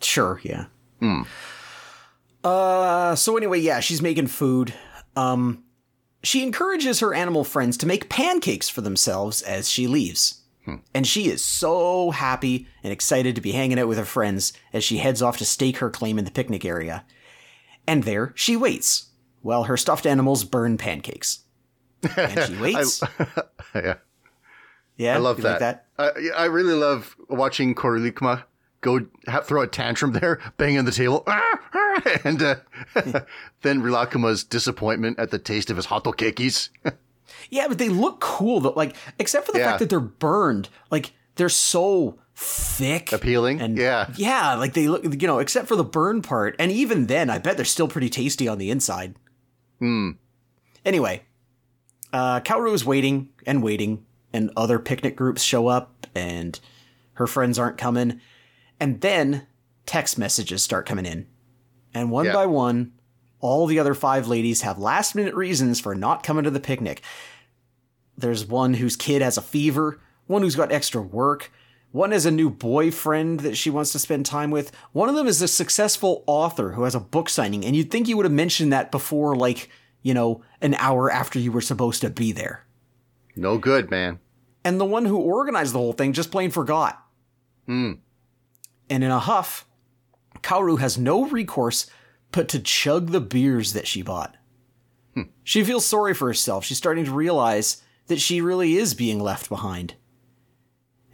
[0.00, 0.66] Sure, yeah.
[1.02, 1.26] Mm.
[2.42, 4.72] Uh so anyway, yeah, she's making food.
[5.16, 5.64] Um
[6.26, 10.42] she encourages her animal friends to make pancakes for themselves as she leaves.
[10.64, 10.76] Hmm.
[10.94, 14.82] And she is so happy and excited to be hanging out with her friends as
[14.82, 17.04] she heads off to stake her claim in the picnic area.
[17.86, 19.10] And there she waits
[19.42, 21.40] while her stuffed animals burn pancakes.
[22.16, 23.02] And she waits.
[23.74, 23.96] yeah,
[24.96, 25.50] yeah, I love that.
[25.50, 25.86] like that.
[25.98, 28.44] I, I really love watching Korikuma
[28.84, 31.26] go ha- throw a tantrum there, bang on the table,
[32.24, 32.54] and uh,
[33.62, 36.68] then Rilakkuma's disappointment at the taste of his hotokekis.
[37.50, 38.72] Yeah, but they look cool though.
[38.76, 39.66] Like, except for the Yeah.
[39.70, 40.68] fact that they're burned.
[40.90, 43.60] Like, they're so thick, Appealing?
[43.60, 44.08] and Yeah.
[44.16, 44.54] yeah.
[44.54, 47.56] Like they look, you know, except for the burn part, and even then, I bet
[47.56, 49.14] they're still pretty tasty on the inside.
[49.78, 50.10] Hmm.
[50.84, 51.24] Anyway,
[52.12, 56.58] uh, Kaoru is waiting and waiting, and other picnic groups show up, and
[57.14, 58.20] her friends aren't coming,
[58.80, 59.46] and then
[59.86, 61.26] text messages start coming in,
[61.92, 62.32] and one Yeah.
[62.32, 62.92] by one,
[63.40, 67.02] all the other five ladies have last minute reasons for not coming to the picnic.
[68.16, 71.50] There's one whose kid has a fever, one who's got extra work,
[71.90, 74.72] one has a new boyfriend that she wants to spend time with.
[74.92, 78.08] One of them is a successful author who has a book signing, and you'd think
[78.08, 79.68] you would have mentioned that before, like,
[80.02, 82.64] you know, an hour after you were supposed to be there.
[83.36, 84.18] No good, man.
[84.64, 87.00] And the one who organized the whole thing just plain forgot.
[87.66, 87.92] Hmm.
[88.88, 89.66] And in a huff,
[90.42, 91.86] Kaoru has no recourse
[92.32, 94.36] but to chug the beers that she bought.
[95.14, 95.22] Hmm.
[95.42, 96.64] She feels sorry for herself.
[96.64, 99.94] She's starting to realize that she really is being left behind.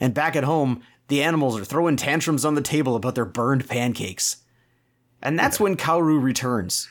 [0.00, 3.68] And back at home, the animals are throwing tantrums on the table about their burned
[3.68, 4.38] pancakes.
[5.22, 6.88] And that's when Kaoru returns.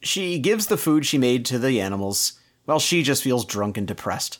[0.00, 3.86] She gives the food she made to the animals, while she just feels drunk and
[3.86, 4.38] depressed.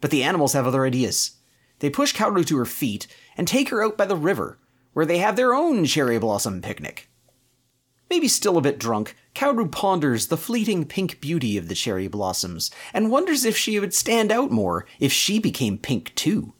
[0.00, 1.32] But the animals have other ideas.
[1.80, 4.58] They push Kaoru to her feet and take her out by the river,
[4.96, 7.10] where they have their own cherry blossom picnic.
[8.08, 12.70] Maybe still a bit drunk, Kaoru ponders the fleeting pink beauty of the cherry blossoms
[12.94, 16.54] and wonders if she would stand out more if she became pink too.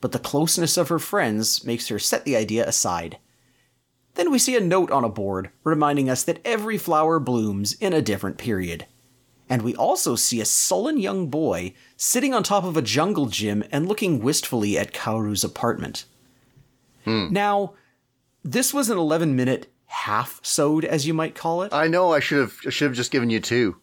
[0.00, 3.18] But the closeness of her friends makes her set the idea aside.
[4.14, 7.92] Then we see a note on a board reminding us that every flower blooms in
[7.92, 8.86] a different period.
[9.48, 13.62] And we also see a sullen young boy sitting on top of a jungle gym
[13.70, 16.06] and looking wistfully at Kaoru's apartment.
[17.04, 17.28] Hmm.
[17.30, 17.74] Now,
[18.44, 21.72] this was an 11 minute half sewed, as you might call it.
[21.72, 23.76] I know I should have I should have just given you two.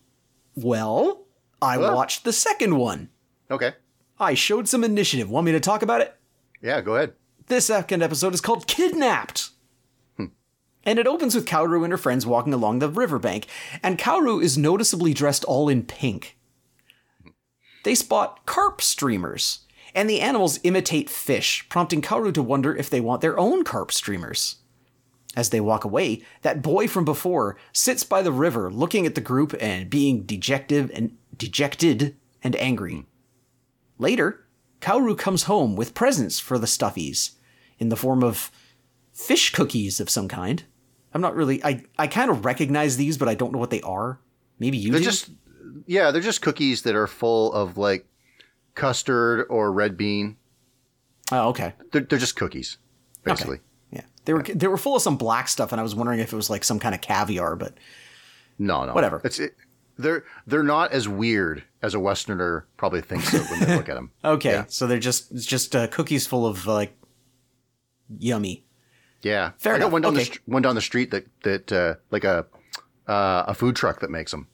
[0.55, 1.25] Well,
[1.61, 1.95] I Well.
[1.95, 3.09] watched the second one.
[3.51, 3.73] Okay.
[4.19, 5.29] I showed some initiative.
[5.29, 6.15] Want me to talk about it?
[6.61, 7.13] Yeah, go ahead.
[7.47, 9.49] This second episode is called Kidnapped.
[10.17, 10.25] Hmm.
[10.83, 13.45] And it opens with Kaoru and her friends walking along the riverbank,
[13.83, 16.37] and Kaoru is noticeably dressed all in pink.
[17.83, 19.59] They spot carp streamers,
[19.97, 23.91] and the animals imitate fish, prompting Kaoru to wonder if they want their own carp
[23.91, 24.57] streamers.
[25.35, 29.21] As they walk away, that boy from before sits by the river looking at the
[29.21, 33.05] group and being dejected and dejected and angry.
[33.97, 34.45] Later,
[34.81, 37.31] Kaoru comes home with presents for the stuffies
[37.79, 38.51] in the form of
[39.11, 40.63] fish cookies of some kind.
[41.11, 43.81] I'm not really I I kind of recognize these but I don't know what they
[43.81, 44.19] are.
[44.59, 45.05] Maybe you They're do?
[45.05, 45.31] just
[45.87, 48.07] yeah, they're just cookies that are full of like
[48.77, 50.37] custard or red bean.
[51.31, 51.73] Oh, okay.
[51.91, 52.77] They're, they're just cookies,
[53.25, 53.59] basically.
[53.91, 54.03] Yeah.
[54.23, 56.35] They were they were full of some black stuff and I was wondering if it
[56.37, 57.73] was like some kind of caviar, but
[58.57, 59.19] No, no, Whatever.
[59.25, 59.55] It's it,
[59.97, 63.95] they're they're not as weird as a Westerner probably thinks of when they look at
[63.95, 64.11] them.
[64.23, 64.51] okay.
[64.51, 64.65] Yeah.
[64.69, 66.97] So they're just it's just uh, cookies full of like
[68.17, 68.63] yummy.
[69.23, 69.91] Yeah, Fair I got enough.
[69.93, 70.31] one down the Okay.
[70.31, 72.45] str- one down the street that that uh, like a
[73.07, 74.47] uh, a food truck that makes them.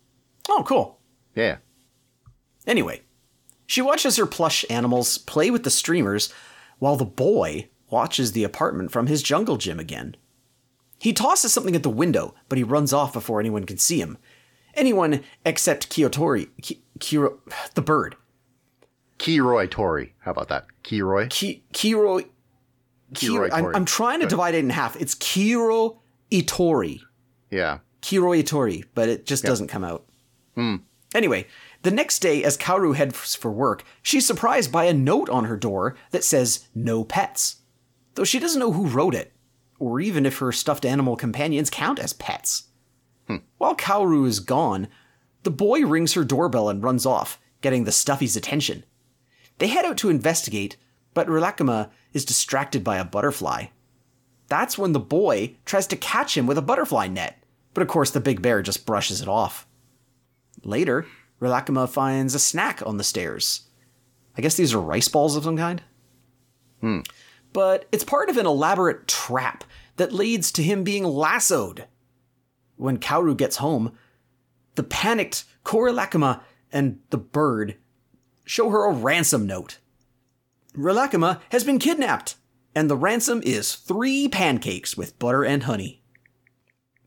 [0.50, 1.00] Oh, cool.
[1.36, 1.58] Yeah,
[2.68, 3.02] Anyway,
[3.66, 6.32] she watches her plush animals play with the streamers
[6.80, 10.16] while the boy watches the apartment from his jungle gym again.
[11.00, 14.18] He tosses something at the window, but he runs off before anyone can see him.
[14.74, 17.38] Anyone except Kiyotori, Ki, Kiro,
[17.76, 18.16] the bird.
[19.20, 20.14] Kiroy Tori.
[20.20, 20.66] How about that?
[20.84, 21.30] Kiroy.
[21.30, 22.26] Ki, Kiro,
[23.14, 25.00] Kiroi I'm, I'm trying to divide it in half.
[25.00, 25.98] It's Kiro
[26.32, 27.00] Itori.
[27.52, 27.80] Yeah.
[28.02, 30.06] Kiroi Itori, but it just doesn't come out.
[30.56, 30.78] Hmm.
[31.16, 31.48] Anyway,
[31.84, 35.58] the next day, as Kaoru heads for work, she's surprised by a note on her
[35.58, 37.58] door that says, No pets.
[38.16, 39.34] Though she doesn't know who wrote it,
[39.80, 42.70] or even if her stuffed animal companions count as pets.
[43.28, 43.38] Hmm.
[43.58, 44.88] While Kaoru is gone,
[45.44, 48.86] the boy rings her doorbell and runs off, getting the Stuffy's attention.
[49.58, 50.78] They head out to investigate,
[51.14, 53.66] but Rilakkuma is distracted by a butterfly.
[54.48, 58.12] That's when the boy tries to catch him with a butterfly net, but of course
[58.12, 59.68] the big bear just brushes it off.
[60.64, 61.06] Later,
[61.44, 63.64] Rilakkuma finds a snack on the stairs.
[64.38, 65.84] I guess these are rice balls of some kind?
[66.80, 67.00] Hmm.
[67.52, 69.66] But it's part of an elaborate trap
[69.98, 71.86] that leads to him being lassoed.
[72.78, 73.92] When Kaoru gets home,
[74.76, 76.42] the panicked Korilakkuma
[76.72, 77.76] and the bird
[78.46, 79.80] show her a ransom note.
[80.78, 82.36] Rilakkuma has been kidnapped,
[82.74, 86.03] and the ransom is three pancakes with butter and honey.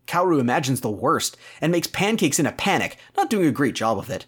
[0.06, 3.98] Kaoru imagines the worst and makes pancakes in a panic, not doing a great job
[3.98, 4.26] of it.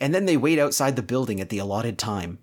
[0.00, 2.38] And then they wait outside the building at the allotted time.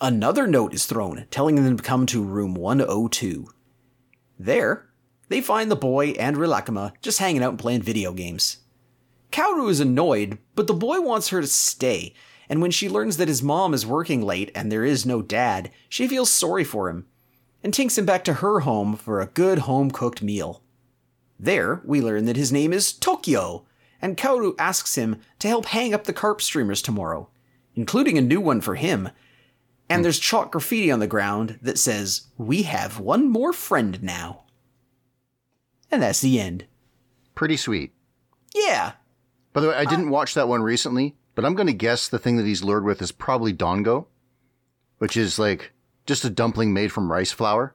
[0.00, 3.46] Another note is thrown, telling them to come to room 102.
[4.38, 4.88] There,
[5.28, 8.58] they find the boy and Rilakkuma just hanging out and playing video games.
[9.30, 12.12] Kaoru is annoyed, but the boy wants her to stay,
[12.48, 15.70] and when she learns that his mom is working late and there is no dad,
[15.88, 17.06] she feels sorry for him,
[17.62, 20.61] and takes him back to her home for a good home cooked meal.
[21.42, 23.66] There, we learn that his name is Tokyo,
[24.00, 27.30] and Kaoru asks him to help hang up the carp streamers tomorrow,
[27.74, 29.10] including a new one for him.
[29.90, 30.02] And hmm.
[30.04, 34.44] there's chalk graffiti on the ground that says, We have one more friend now.
[35.90, 36.66] And that's the end.
[37.34, 37.92] Pretty sweet.
[38.54, 38.92] Yeah.
[39.52, 42.06] By the way, I uh, didn't watch that one recently, but I'm going to guess
[42.06, 44.06] the thing that he's lured with is probably dango,
[44.98, 45.72] which is like
[46.06, 47.74] just a dumpling made from rice flour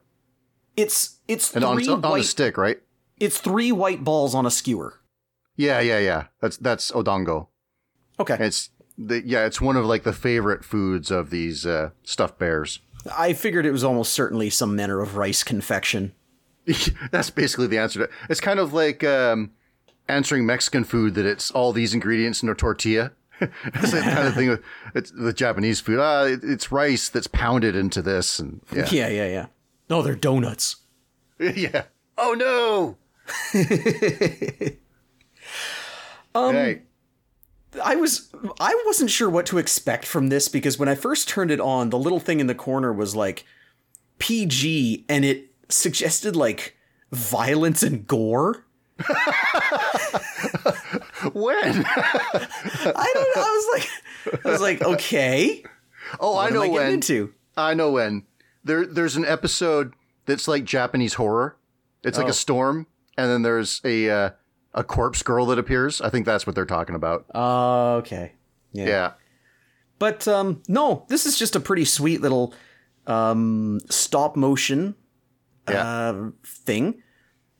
[0.74, 2.78] It's it's and on, on a stick, right?
[3.20, 5.00] It's three white balls on a skewer.
[5.56, 6.24] Yeah, yeah, yeah.
[6.40, 7.48] That's that's odango.
[8.20, 8.36] Okay.
[8.40, 12.80] It's the, yeah, it's one of like the favorite foods of these uh, stuffed bears.
[13.16, 16.12] I figured it was almost certainly some manner of rice confection.
[17.10, 18.10] That's basically the answer to it.
[18.28, 19.52] It's kind of like um,
[20.08, 23.12] answering Mexican food that it's all these ingredients in a tortilla.
[23.40, 24.62] it's that kind of thing with
[24.94, 26.00] it's the Japanese food.
[26.00, 29.46] Ah, it, it's rice that's pounded into this, and yeah, Yeah, yeah, yeah.
[29.88, 30.76] No, they're donuts.
[31.38, 31.84] yeah.
[32.16, 32.96] Oh no!
[36.34, 36.82] um, Hey,
[37.82, 38.28] I was
[38.60, 41.90] I wasn't sure what to expect from this because when I first turned it on,
[41.90, 43.44] the little thing in the corner was like
[44.18, 46.76] PG and it suggested like
[47.12, 48.64] violence and gore.
[51.32, 51.84] when?
[51.86, 53.42] I don't know.
[53.42, 53.88] I was like
[54.44, 55.62] I was like, okay.
[56.20, 56.92] oh, I know I when.
[56.94, 57.32] into?
[57.56, 58.24] I know when.
[58.64, 59.94] There, there's an episode
[60.26, 61.56] that's like Japanese horror.
[62.02, 62.30] It's like Oh.
[62.30, 62.86] a storm,
[63.18, 64.30] and then there's a uh,
[64.72, 66.00] a corpse girl that appears.
[66.00, 67.26] I think that's what they're talking about.
[67.34, 68.32] Uh, okay.
[68.72, 68.86] Yeah.
[68.86, 69.12] Yeah.
[69.98, 72.54] But um no, this is just a pretty sweet little
[73.06, 74.94] um stop motion
[75.68, 75.82] Yeah.
[75.86, 77.02] uh thing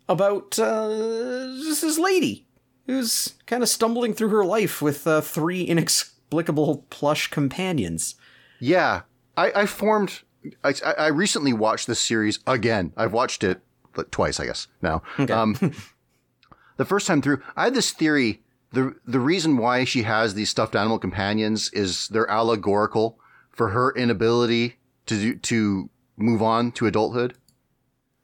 [0.09, 2.46] about uh this lady
[2.86, 8.14] who's kind of stumbling through her life with uh, three inexplicable plush companions.
[8.61, 9.02] Yeah,
[9.36, 10.22] I, I formed.
[10.64, 12.92] I I recently watched this series again.
[12.96, 13.61] I've watched it
[13.99, 14.66] like, twice, I guess.
[14.82, 15.55] Now, um,
[16.76, 18.42] the first time through, I had this theory.
[18.72, 23.18] the The reason why she has these stuffed animal companions is they're allegorical
[23.51, 24.76] for her inability
[25.07, 27.34] to do, to move on to adulthood.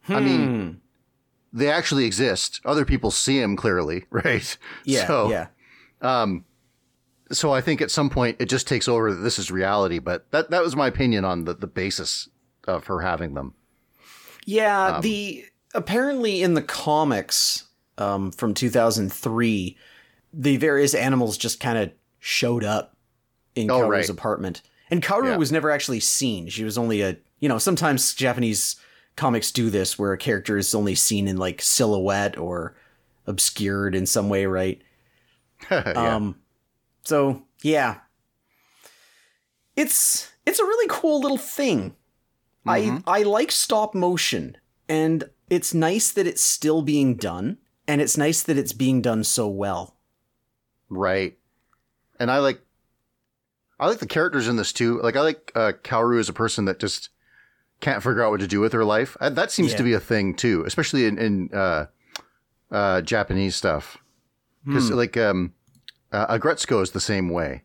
[0.09, 0.71] I mean, Hmm.
[1.59, 2.61] they actually exist.
[2.65, 4.57] Other people see them clearly, right?
[4.85, 5.47] yeah, So, yeah.
[7.33, 9.99] so I think at some point it just takes over that this is reality.
[9.99, 12.29] But that that was my opinion on the, the basis
[12.69, 13.55] of her having them.
[14.47, 15.45] Yeah, the
[15.75, 17.65] apparently in the comics
[17.99, 19.77] um, from 2003,
[20.33, 22.97] the various animals just kind of showed up
[23.55, 24.09] in Oh, Kaoru's right.
[24.11, 25.37] apartment, and Kaoru Yeah.
[25.37, 26.49] was never actually seen.
[26.49, 28.77] She was only a you know sometimes Japanese
[29.17, 32.75] comics do this where a character is only seen in like silhouette or
[33.27, 34.83] obscured in some way, right?
[35.71, 35.81] yeah.
[36.17, 36.37] Um,
[37.05, 37.99] so yeah,
[39.77, 41.95] it's it's a really cool little thing.
[42.67, 44.57] I I like stop motion,
[44.89, 49.25] and it's nice that it's still being done, and it's nice that it's being done
[49.25, 49.97] so well.
[50.89, 51.37] right.
[52.21, 52.61] And I like
[53.81, 55.01] I like the characters in this too.
[55.03, 57.09] Like I like uh, Kaoru as a person that just
[57.81, 59.17] can't figure out what to do with her life.
[59.21, 59.79] That seems Yeah.
[59.79, 61.87] to be a thing too, especially in in uh,
[62.71, 63.99] uh, Japanese stuff.
[64.65, 65.53] Because like um,
[66.13, 67.65] uh, Aggretsuko is the same way.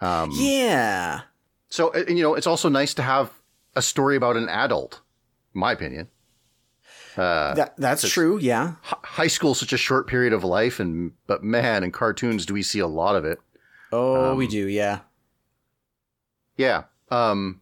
[0.00, 1.20] Um, Yeah,
[1.68, 3.30] So, uh, you know, it's also nice to have
[3.76, 5.00] a story about an adult,
[5.54, 6.08] in my opinion.
[7.16, 8.38] Uh, that that's true.
[8.38, 12.44] Yeah, high school is such a short period of life, and but man, in cartoons,
[12.46, 13.38] do we see a lot of it?
[13.92, 14.66] oh, Um, we do.
[14.66, 15.00] Yeah,
[16.56, 16.84] Yeah.
[17.10, 17.60] Um,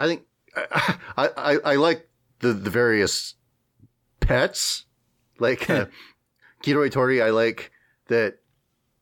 [0.00, 0.22] I think
[0.56, 0.98] I,
[1.36, 2.08] I, I like
[2.40, 3.34] the, the various
[4.20, 4.84] pets,
[5.38, 5.86] like uh,
[6.62, 7.22] Kiroi Tori.
[7.22, 7.70] I like
[8.08, 8.38] that.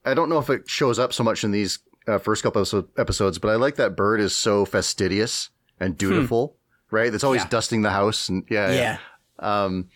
[0.05, 2.89] I don't know if it shows up so much in these uh, first couple of
[2.97, 6.57] episodes, but I like that bird is so fastidious and dutiful,
[6.91, 7.11] right?
[7.11, 7.49] That's always Yeah.
[7.49, 8.99] dusting the house and yeah, yeah,
[9.41, 9.89] Um,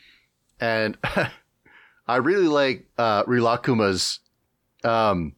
[0.61, 0.97] and
[2.07, 4.21] I really like uh, Rilakkuma's
[4.83, 5.35] um,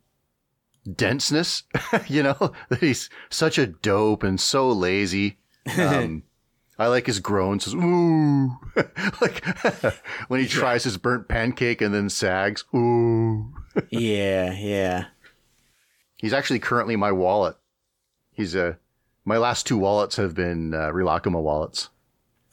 [0.91, 1.65] denseness.
[2.07, 2.37] you know
[2.69, 5.39] that he's such a dope and so lazy.
[5.79, 6.23] Um,
[6.79, 7.65] I like his groans.
[7.65, 8.57] His, Ooh,
[9.21, 9.45] like
[10.29, 12.65] when he tries his burnt pancake and then sags.
[12.75, 13.53] Ooh,
[13.91, 15.07] yeah, yeah.
[16.17, 17.57] he's actually currently my wallet.
[18.33, 18.75] He's uh,
[19.25, 21.89] my last two wallets have been uh, Rilakkuma wallets.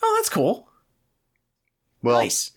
[0.01, 0.69] Oh, that's cool.
[2.03, 2.51] Well, nice.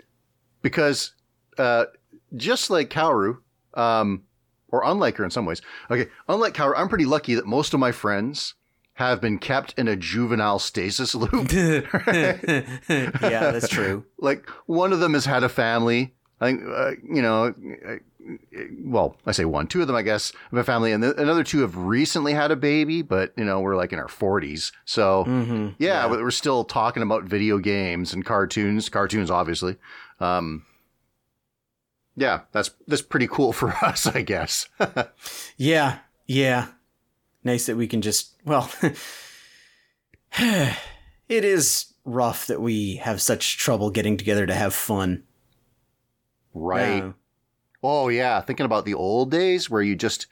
[0.61, 1.13] because
[1.57, 1.87] uh,
[2.35, 3.39] just like Kaoru,
[3.75, 4.25] um,
[4.69, 5.63] or unlike her in some ways.
[5.91, 8.55] Okay, unlike Kaoru, I'm pretty lucky that most of my friends
[8.95, 11.53] have been kept in a juvenile stasis loop.
[11.53, 14.05] yeah, that's true.
[14.19, 16.15] like one of them has had a family.
[16.41, 17.55] I think uh, you know.
[18.85, 21.45] Well, I say one, two of them, I guess, have a family, and the, another
[21.45, 25.25] two have recently had a baby, but you know we're like in our forties, so
[25.27, 25.69] Mm-hmm.
[25.79, 28.89] yeah, but we're still talking about video games and cartoons.
[28.89, 29.77] Cartoons, obviously.
[30.21, 30.65] Um,
[32.17, 34.69] yeah, that's that's pretty cool for us, I guess.
[35.57, 36.69] Yeah, yeah.
[37.45, 38.69] Nice that we can just, well,
[40.39, 40.75] it
[41.29, 45.23] is rough that we have such trouble getting together to have fun.
[46.55, 47.05] right.
[47.05, 47.13] Yeah.
[47.89, 50.27] Oh yeah, thinking about the old days where you just,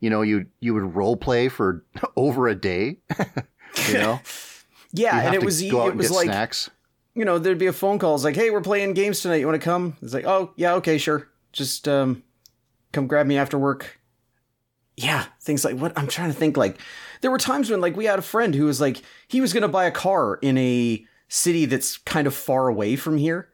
[0.00, 1.84] you know, you you would role play for
[2.16, 2.98] over a day.
[3.88, 4.20] you know,
[4.92, 6.68] Yeah, you and it was, go it was like, snacks.
[7.14, 8.14] you know, there'd be a phone call.
[8.16, 9.36] It's like, hey, we're playing games tonight.
[9.36, 9.96] You want to come?
[10.02, 11.28] It's like, oh, yeah, okay, sure.
[11.52, 12.22] Just um,
[12.92, 13.98] come grab me after work.
[14.96, 16.56] Yeah, things like what I'm trying to think.
[16.56, 16.78] Like,
[17.20, 19.62] there were times when like we had a friend who was like, he was going
[19.62, 23.48] to buy a car in a city that's kind of far away from here,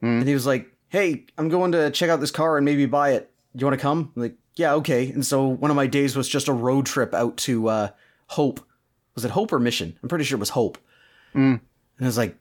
[0.00, 0.20] Hmm.
[0.20, 3.12] and he was like, hey, I'm going to check out this car and maybe buy
[3.12, 3.30] it.
[3.54, 4.12] You want to come?
[4.14, 5.10] I'm like, yeah, okay.
[5.10, 7.88] And so one of my days was just a road trip out to uh,
[8.28, 8.60] Hope.
[9.14, 9.98] Was it Hope or Mission?
[10.02, 10.78] I'm pretty sure it was Hope.
[11.34, 11.60] Mm.
[11.60, 11.60] And
[12.00, 12.36] I was like,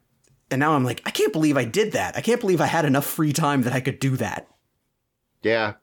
[0.49, 2.15] and now I'm like, I can't believe I did that.
[2.15, 4.47] I can't believe I had enough free time that I could do that.
[5.41, 5.73] Yeah.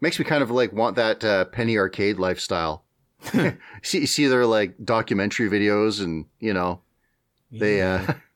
[0.00, 2.84] Makes me kind of like want that uh, penny arcade lifestyle.
[3.82, 6.80] see, see their like documentary videos and, you know,
[7.50, 8.14] they, uh,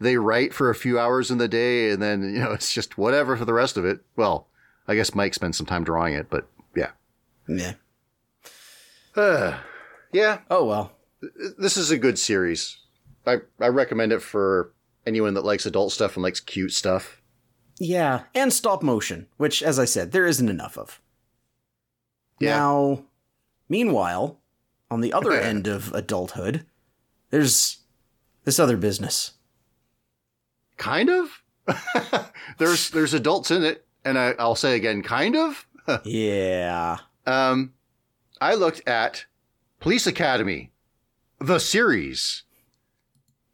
[0.00, 2.98] they write for a few hours in the day and then, you know, it's just
[2.98, 4.00] whatever for the rest of it.
[4.16, 4.48] Well,
[4.86, 6.90] I guess Mike spends some time drawing it, but yeah.
[7.48, 7.74] Yeah.
[9.16, 9.58] Uh,
[10.12, 10.40] yeah.
[10.50, 10.92] Oh well.
[11.58, 12.78] This is a good series.
[13.26, 14.72] I, I recommend it for
[15.06, 17.22] anyone that likes adult stuff and likes cute stuff.
[17.78, 21.00] Yeah, and stop motion, which, as I said, there isn't enough of.
[22.38, 22.56] Yeah.
[22.56, 23.04] Now,
[23.68, 24.40] meanwhile,
[24.90, 26.64] on the other end of adulthood,
[27.30, 27.78] there's
[28.44, 29.32] this other business.
[30.76, 31.42] Kind of.
[32.58, 35.66] there's there's adults in it, and I, I'll say again, kind of.
[36.04, 36.98] yeah.
[37.26, 37.72] Um,
[38.40, 39.26] I looked at
[39.80, 40.72] Police Academy,
[41.38, 42.42] the series,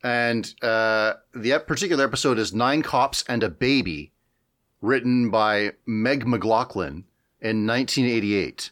[0.03, 4.13] and uh, the particular episode is Nine Cops and a Baby,
[4.81, 7.05] written by Meg McLaughlin
[7.41, 8.71] in 1988.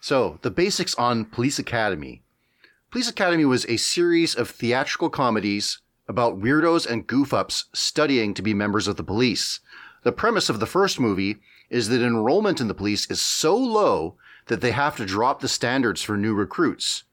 [0.00, 2.22] So, the basics on Police Academy.
[2.90, 8.42] Police Academy was a series of theatrical comedies about weirdos and goof ups studying to
[8.42, 9.60] be members of the police.
[10.02, 11.36] The premise of the first movie
[11.70, 15.48] is that enrollment in the police is so low that they have to drop the
[15.48, 17.04] standards for new recruits.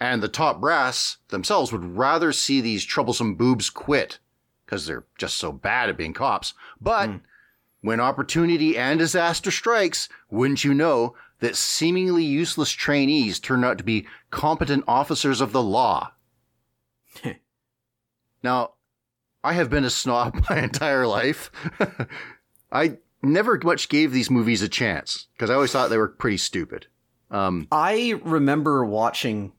[0.00, 4.18] And the top brass themselves would rather see these troublesome boobs quit
[4.64, 6.54] because they're just so bad at being cops.
[6.80, 7.16] But hmm.
[7.82, 13.84] when opportunity and disaster strikes, wouldn't you know that seemingly useless trainees turn out to
[13.84, 16.12] be competent officers of the law?
[18.42, 18.72] now,
[19.44, 21.50] I have been a snob my entire life.
[22.72, 26.38] I never much gave these movies a chance because I always thought they were pretty
[26.38, 26.86] stupid.
[27.30, 29.52] Um, I remember watching.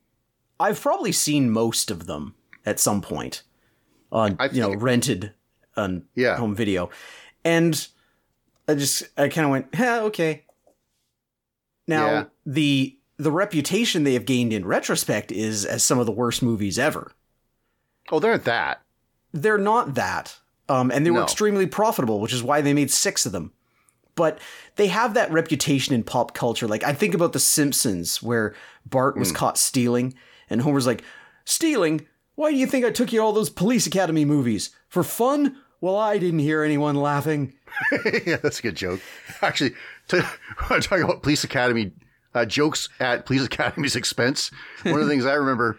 [0.60, 3.42] I've probably seen most of them at some point
[4.12, 5.32] on I you know rented
[5.76, 6.36] on Yeah.
[6.36, 6.90] home video,
[7.44, 7.86] and
[8.68, 10.44] I just I kind of went, yeah, okay.
[11.86, 12.24] Now Yeah.
[12.46, 16.78] the the reputation they have gained in retrospect is as some of the worst movies
[16.78, 17.12] ever.
[18.12, 18.82] Oh, they're not that.
[19.32, 20.38] They're not that,
[20.68, 21.24] um, and they were No.
[21.24, 23.52] extremely profitable, which is why they made six of them.
[24.14, 24.38] But
[24.76, 26.68] they have that reputation in pop culture.
[26.68, 28.54] Like I think about The Simpsons, where
[28.86, 30.14] Bart was caught stealing,
[30.48, 31.02] and Homer's like,
[31.44, 32.06] "Stealing?
[32.36, 35.56] Why do you think I took you to all those Police Academy movies for fun?"
[35.80, 37.54] Well, I didn't hear anyone laughing.
[38.24, 39.00] yeah, that's a good joke.
[39.42, 39.74] Actually,
[40.08, 40.22] to,
[40.68, 41.92] when I talk about Police Academy
[42.34, 44.50] uh, jokes at Police Academy's expense,
[44.84, 45.76] one of the things I remember,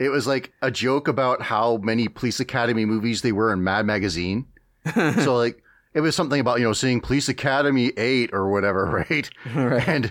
[0.00, 3.84] it was like a joke about how many Police Academy movies they were in Mad
[3.86, 4.46] Magazine.
[4.94, 9.30] so like it was something about you know seeing Police Academy eight or whatever, right?
[9.86, 10.10] And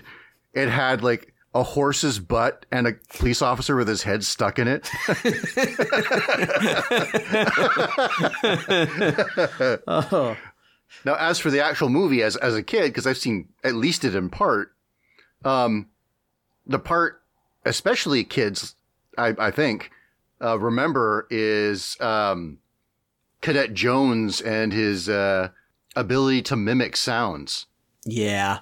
[0.54, 4.68] it had like a horse's butt and a police officer with his head stuck in
[4.68, 4.88] it.
[9.86, 10.36] Oh,
[11.04, 14.04] Now, as for the actual movie, as as a kid, because I've seen at least
[14.04, 14.72] it in part,
[15.44, 15.88] um,
[16.66, 17.22] the part,
[17.64, 18.74] especially kids,
[19.20, 19.90] I, I think,
[20.42, 22.58] uh, remember is um,
[23.40, 25.48] Cadet Jones and his uh,
[25.96, 27.66] ability to mimic sounds.
[28.04, 28.60] yeah.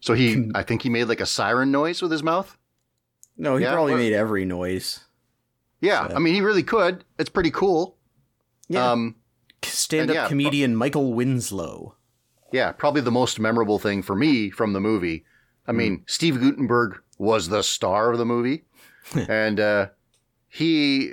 [0.00, 2.56] So he, I think he made like a siren noise with his mouth.
[3.36, 5.00] No, he Yeah, probably or- made every noise.
[5.80, 7.04] Yeah, I mean, he really could.
[7.18, 7.96] It's pretty cool.
[8.68, 8.92] Yeah.
[8.92, 9.16] Um,
[9.64, 11.96] Stand-up yeah, comedian Michael Winslow.
[12.52, 15.24] Yeah, probably the most memorable thing for me from the movie.
[15.66, 18.62] I mean, Steve Guttenberg was the star of the movie,
[19.28, 19.86] and uh,
[20.48, 21.12] he.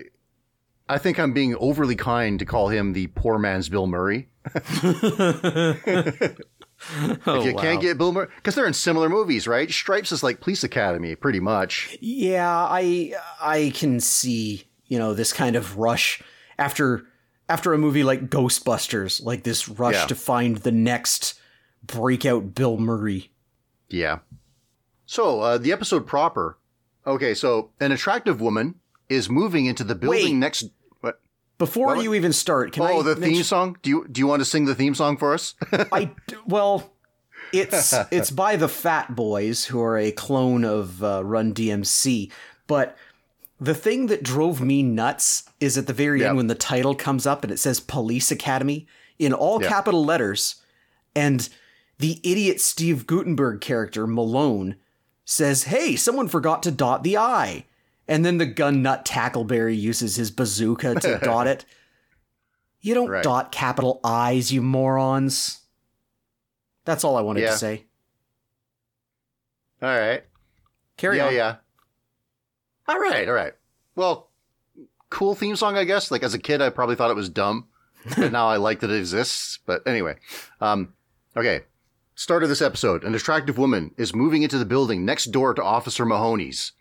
[0.88, 4.30] I think I'm being overly kind to call him the poor man's Bill Murray.
[7.26, 7.62] Oh, if you wow.
[7.62, 9.72] can't get Bill Murray, because they're in similar movies, right?
[9.72, 11.98] Stripes is like Police Academy, pretty much.
[12.02, 16.22] Yeah, I I can see, you know, this kind of rush
[16.60, 17.08] after
[17.48, 20.06] after a movie like Ghostbusters, like this rush Yeah.
[20.08, 21.40] to find the next
[21.82, 23.32] breakout Bill Murray.
[23.90, 24.20] Yeah.
[25.06, 26.58] So uh, the episode proper.
[27.08, 28.76] Okay, so an attractive woman
[29.10, 30.34] is moving into the building Wait.
[30.34, 30.70] next.
[31.02, 31.20] What?
[31.58, 32.04] Before What?
[32.04, 33.78] you even start, can I Oh, the mention- theme song.
[33.84, 35.54] Do you do you want to sing the theme song for us?
[35.72, 36.12] I
[36.48, 36.92] well,
[37.54, 42.32] it's it's by the Fat Boys, who are a clone of uh, Run DMC.
[42.68, 42.98] But
[43.60, 46.28] the thing that drove me nuts is at the very Yep.
[46.30, 48.88] end when the title comes up and it says Police Academy
[49.20, 49.70] in all Yep.
[49.70, 50.56] capital letters,
[51.16, 51.48] and
[52.00, 54.76] the idiot Steve Guttenberg character Malone
[55.26, 57.66] says, "Hey, someone forgot to dot the I."
[58.08, 61.66] And then the gun nut Tackleberry uses his bazooka to dot it.
[62.82, 63.24] You don't Right.
[63.24, 65.62] dot capital I's, you morons.
[66.86, 67.52] That's all I wanted Yeah.
[67.52, 67.86] to say.
[69.82, 70.24] All right.
[70.98, 71.34] Carry yeah, on.
[71.34, 71.38] yeah.
[71.38, 71.56] Yeah.
[72.88, 73.54] All right, all right.
[73.96, 74.30] Well,
[75.10, 76.12] cool theme song, I guess.
[76.12, 77.68] Like as a kid, I probably thought it was dumb,
[78.18, 79.58] but now I like that it exists.
[79.66, 80.18] But anyway,
[80.62, 80.94] um,
[81.36, 81.64] okay.
[82.16, 85.62] Start of this episode: An attractive woman is moving into the building next door to
[85.64, 86.72] Officer Mahoney's,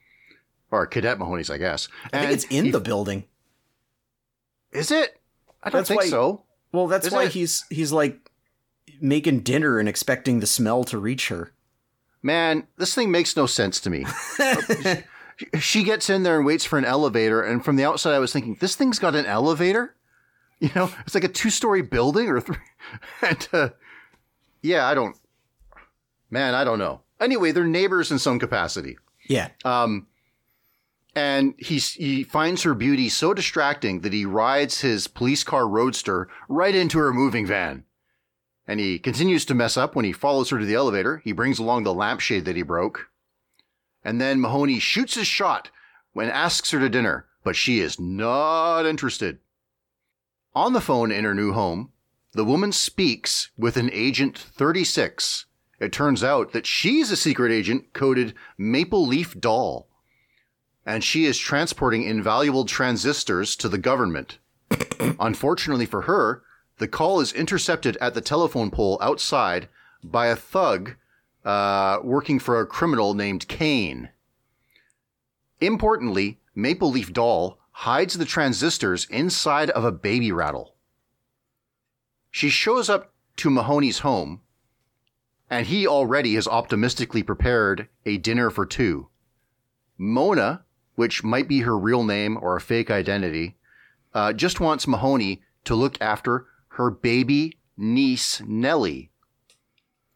[0.70, 1.88] or Cadet Mahoney's, I guess.
[2.12, 3.24] I think it's in he- the building.
[4.72, 5.20] Is it?
[5.62, 6.44] I don't That's think why- so.
[6.72, 7.32] Well, that's Is why it?
[7.32, 8.30] he's he's like
[9.00, 11.52] making dinner and expecting the smell to reach her.
[12.22, 14.04] Man, this thing makes no sense to me.
[15.60, 18.32] she gets in there and waits for an elevator, and from the outside, I was
[18.32, 19.94] thinking, this thing's got an elevator.
[20.60, 22.56] You know, it's like a two-story building or three.
[23.22, 23.68] And uh,
[24.62, 25.16] yeah, I don't.
[26.30, 27.00] Man, I don't know.
[27.20, 28.98] Anyway, they're neighbors in some capacity.
[29.28, 29.50] Yeah.
[29.64, 30.06] Um,
[31.14, 36.28] and he he finds her beauty so distracting that he rides his police car roadster
[36.48, 37.84] right into her moving van.
[38.66, 41.20] And he continues to mess up when he follows her to the elevator.
[41.22, 43.10] He brings along the lampshade that he broke.
[44.02, 45.70] And then Mahoney shoots his shot
[46.12, 49.38] when asks her to dinner, but she is not interested.
[50.54, 51.92] On the phone in her new home,
[52.32, 55.46] the woman speaks with an agent 36.
[55.80, 59.88] It turns out that she's a secret agent coded Maple Leaf Doll
[60.86, 64.38] and she is transporting invaluable transistors to the government.
[65.00, 66.42] Unfortunately for her,
[66.78, 69.68] the call is intercepted at the telephone pole outside
[70.02, 70.96] by a thug
[71.44, 74.10] uh, working for a criminal named Kane.
[75.60, 80.74] Importantly, Maple Leaf Doll hides the transistors inside of a baby rattle.
[82.30, 84.40] She shows up to Mahoney's home,
[85.50, 89.08] and he already has optimistically prepared a dinner for two.
[89.98, 90.64] Mona,
[90.94, 93.56] which might be her real name or a fake identity,
[94.12, 99.10] uh, just wants Mahoney to look after her baby niece, Nellie.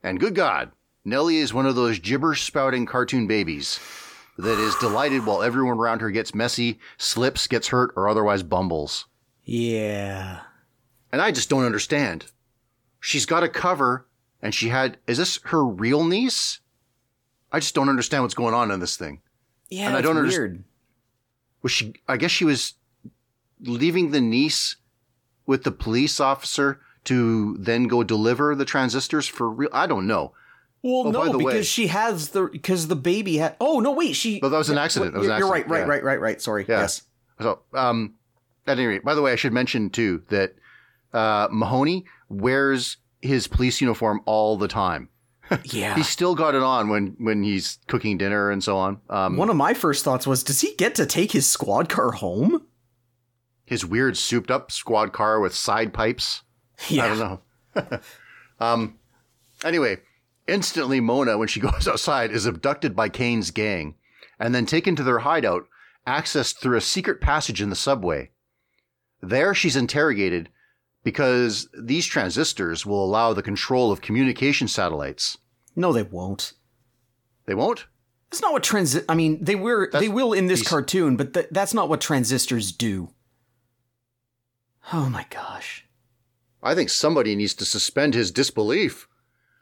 [0.02, 0.72] And good God,
[1.04, 3.80] Nellie is one of those gibberish spouting cartoon babies
[4.36, 9.06] that is delighted while everyone around her gets messy, slips, gets hurt, or otherwise bumbles.
[9.44, 10.40] Yeah.
[11.10, 12.26] And I just don't understand.
[13.00, 14.06] She's got a cover,
[14.43, 14.99] and she had.
[15.07, 16.61] Is this her real niece?
[17.53, 19.20] I just don't understand what's going on in this thing.
[19.70, 19.89] Yeah.
[19.89, 20.64] And I don't weird.
[21.62, 22.74] was she i guess she was
[23.61, 24.76] leaving the niece
[25.47, 30.32] with the police officer to then go deliver the transistors for real i don't know
[30.82, 33.57] Well, Oh, no, because way- she has the because the baby had.
[33.61, 34.39] Oh no, wait, she.
[34.41, 35.12] But that was an accident.
[35.12, 35.86] That was you're, an you're right, right, yeah.
[35.86, 36.41] right, right, right.
[36.41, 36.64] Sorry.
[36.68, 36.80] Yeah.
[36.82, 37.03] Yes.
[37.41, 38.14] so um
[38.66, 40.55] at any rate by the way i should mention too that
[41.12, 45.08] uh mahoney wears his police uniform all the time
[45.64, 45.94] Yeah.
[45.96, 49.50] he's still got it on when when he's cooking dinner and so on um One
[49.50, 52.66] of my first thoughts was, does he get to take his squad car home?
[53.64, 56.42] his weird souped up squad car with side pipes
[56.88, 57.04] Yeah.
[57.04, 57.98] I don't know.
[58.60, 58.98] um,
[59.64, 59.98] anyway,
[60.46, 63.94] instantly Mona, when she goes outside, is abducted by Kane's gang
[64.38, 65.64] and then taken to their hideout,
[66.06, 68.30] accessed through a secret passage in the subway.
[69.20, 70.48] There, she's interrogated
[71.05, 75.38] because these transistors will allow the control of communication satellites.
[75.76, 76.53] No, they won't.
[77.46, 77.86] They won't?
[78.30, 81.16] That's not what transi- I mean, they were That's- they will in this these- cartoon,
[81.16, 83.11] but th- that's not what transistors do.
[84.92, 85.86] Oh my gosh.
[86.62, 89.07] I think somebody needs to suspend his disbelief.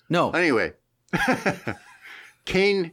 [0.08, 0.30] No.
[0.30, 0.72] Anyway,
[2.44, 2.92] Kane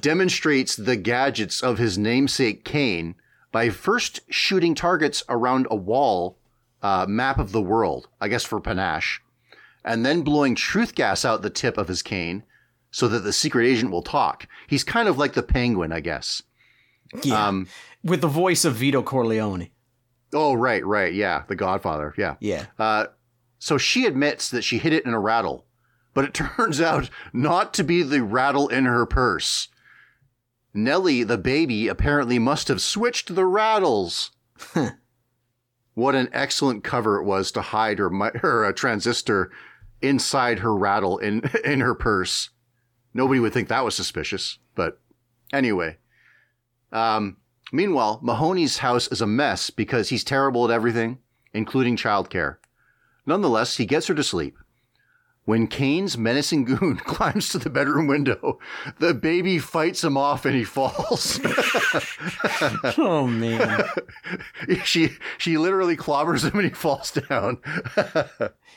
[0.00, 3.14] demonstrates the gadgets of his namesake Kane
[3.52, 6.38] by first shooting targets around a wall
[6.82, 9.20] uh, map of the world, I guess for panache,
[9.84, 12.42] and then blowing truth gas out the tip of his cane
[12.90, 14.46] so that the secret agent will talk.
[14.66, 16.42] He's kind of like the penguin, I guess.
[17.22, 17.46] yeah.
[17.48, 17.68] Um,
[18.02, 19.68] With the voice of Vito Corleone.
[20.32, 21.12] oh, right, right.
[21.12, 22.14] Yeah, the Godfather.
[22.18, 22.36] Yeah.
[22.40, 22.66] Yeah.
[22.78, 23.06] Uh,
[23.58, 25.66] so she admits that she hid it in a rattle,
[26.14, 29.68] but it turns out not to be the rattle in her purse.
[30.72, 34.30] Nellie, the baby, apparently must have switched the rattles.
[35.94, 39.50] What an excellent cover it was to hide her her uh, transistor
[40.00, 42.50] inside her rattle in in her purse.
[43.12, 45.00] Nobody would think that was suspicious, but
[45.52, 45.98] anyway.
[46.92, 47.38] Um,
[47.72, 51.18] meanwhile, Mahoney's house is a mess because he's terrible at everything,
[51.52, 52.56] including childcare.
[53.26, 54.56] Nonetheless, he gets her to sleep.
[55.50, 58.60] When Kane's menacing goon climbs to the bedroom window,
[59.00, 61.40] the baby fights him off and he falls.
[62.96, 63.82] Oh man.
[64.84, 67.58] she she literally clobbers him and he falls down.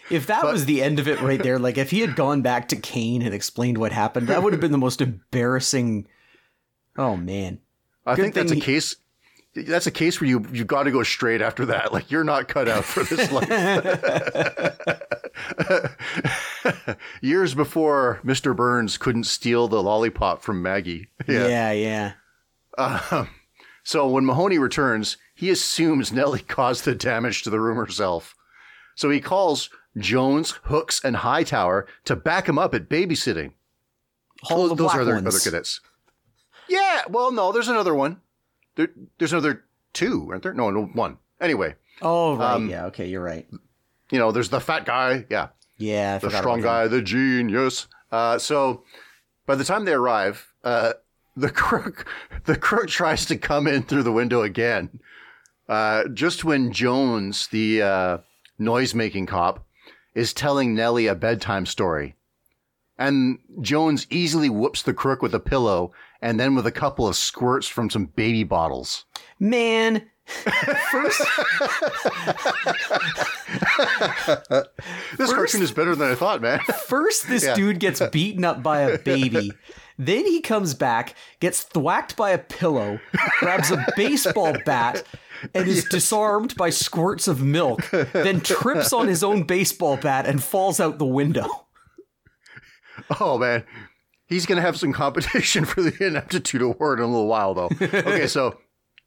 [0.09, 2.69] if that was the end of it right there, like if he had gone back
[2.69, 6.07] to Kane and explained what happened, that would have been the most embarrassing.
[6.97, 7.59] Oh man.
[8.03, 8.95] I Good think that's a he- case.
[9.55, 11.93] That's a case where you you got to go straight after that.
[11.93, 13.49] Like you're not cut out for this life.
[17.21, 18.55] Years before Mr.
[18.55, 21.09] Burns couldn't steal the lollipop from Maggie.
[21.27, 22.13] Yeah, yeah.
[22.77, 23.29] Um,
[23.83, 28.35] So when Mahoney returns, he assumes Nellie caused the damage to the room herself.
[28.95, 33.51] So he calls Jones, Hooks, and Hightower to back him up at babysitting.
[34.49, 35.27] All the Those are other, ones.
[35.27, 35.81] other cadets.
[36.69, 38.21] Yeah, well, no, there's another one.
[38.75, 40.53] There, there's another two, aren't there?
[40.53, 41.17] No, no, one.
[41.39, 43.47] Anyway, Oh right, Um, yeah, okay, you're right.
[44.11, 45.25] you know, there's the fat guy.
[45.29, 47.87] Yeah, Yeah, I the strong guy, the genius.
[48.11, 48.83] Uh, so
[49.45, 50.93] by the time they arrive, uh,
[51.35, 52.05] the crook,
[52.45, 54.99] the crook tries to come in through the window again.
[55.67, 58.17] Uh, just when Jones, the uh,
[58.59, 59.65] noise-making cop,
[60.13, 62.15] is telling Nellie a bedtime story,
[63.07, 65.91] and Jones easily whoops the crook with a pillow
[66.21, 69.05] and then with a couple of squirts from some baby bottles.
[69.39, 70.07] Man,
[70.91, 71.21] first
[75.17, 76.59] This cartoon is better than I thought, man.
[76.87, 77.55] First, this Yeah.
[77.55, 79.51] dude gets beaten up by a baby.
[79.97, 82.99] then he comes back, gets thwacked by a pillow,
[83.39, 85.03] grabs a baseball bat,
[85.53, 87.89] and is disarmed by squirts of milk.
[87.91, 91.47] Then trips on his own baseball bat and falls out the window.
[93.19, 93.63] Oh man,
[94.25, 97.69] he's gonna have some competition for the ineptitude award in a little while, though.
[97.81, 98.59] Okay, so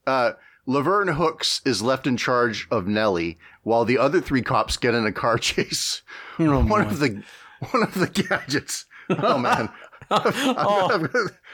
[0.07, 0.33] uh,
[0.67, 5.07] Laverne Hooks is left in charge of Nellie, while the other three cops get in
[5.07, 6.03] a car chase.
[6.39, 6.53] one
[6.87, 7.23] of the
[7.71, 8.87] one of the gadgets.
[9.11, 9.69] Oh man,
[10.09, 11.11] got,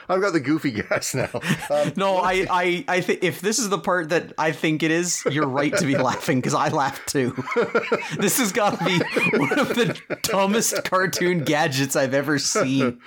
[0.09, 1.28] I've, got, the goofy gas now.
[1.70, 4.90] Um, No, I, I, I think if this is the part that I think it
[4.90, 7.34] is, you're right to be laughing because I laughed too.
[8.18, 8.98] this has got to be
[9.38, 12.80] one of the dumbest cartoon gadgets I've ever seen.
[12.80, 12.98] one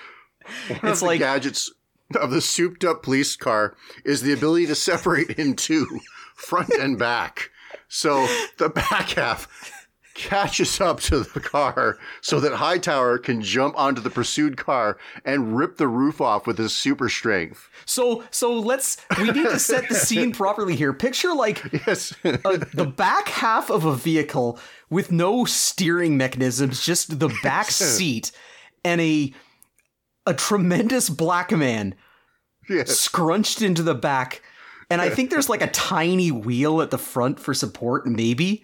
[0.70, 1.72] It's of the like gadgets
[2.16, 6.02] of the souped-up police car is the ability to separate in two,
[6.36, 7.50] front and back.
[7.88, 8.28] So
[8.58, 9.48] the back half
[10.16, 15.56] catches up to the car so that Hightower can jump onto the pursued car and
[15.56, 17.70] rip the roof off with his super strength.
[17.86, 20.94] So so let's we need to set the scene properly here.
[20.94, 22.16] Picture like Yes.
[22.24, 24.58] uh, the back half of a vehicle
[24.90, 28.32] with no steering mechanisms, just the back seat
[28.84, 29.34] and a
[30.26, 31.94] a tremendous black man
[32.70, 32.98] yes.
[32.98, 34.42] scrunched into the back.
[34.90, 38.64] And I think there's like a tiny wheel at the front for support maybe.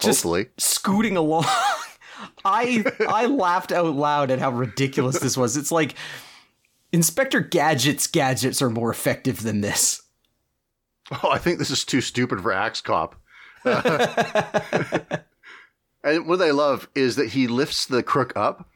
[0.00, 0.46] Just Hopefully.
[0.56, 1.44] scooting along.
[2.44, 5.56] I I laughed out loud at how ridiculous this was.
[5.56, 5.94] It's like
[6.92, 10.02] Inspector Gadget's gadgets are more effective than this.
[11.10, 13.16] Oh, I think this is too stupid for Axe Cop.
[13.64, 13.82] and
[16.26, 18.68] what I love is that he lifts the crook up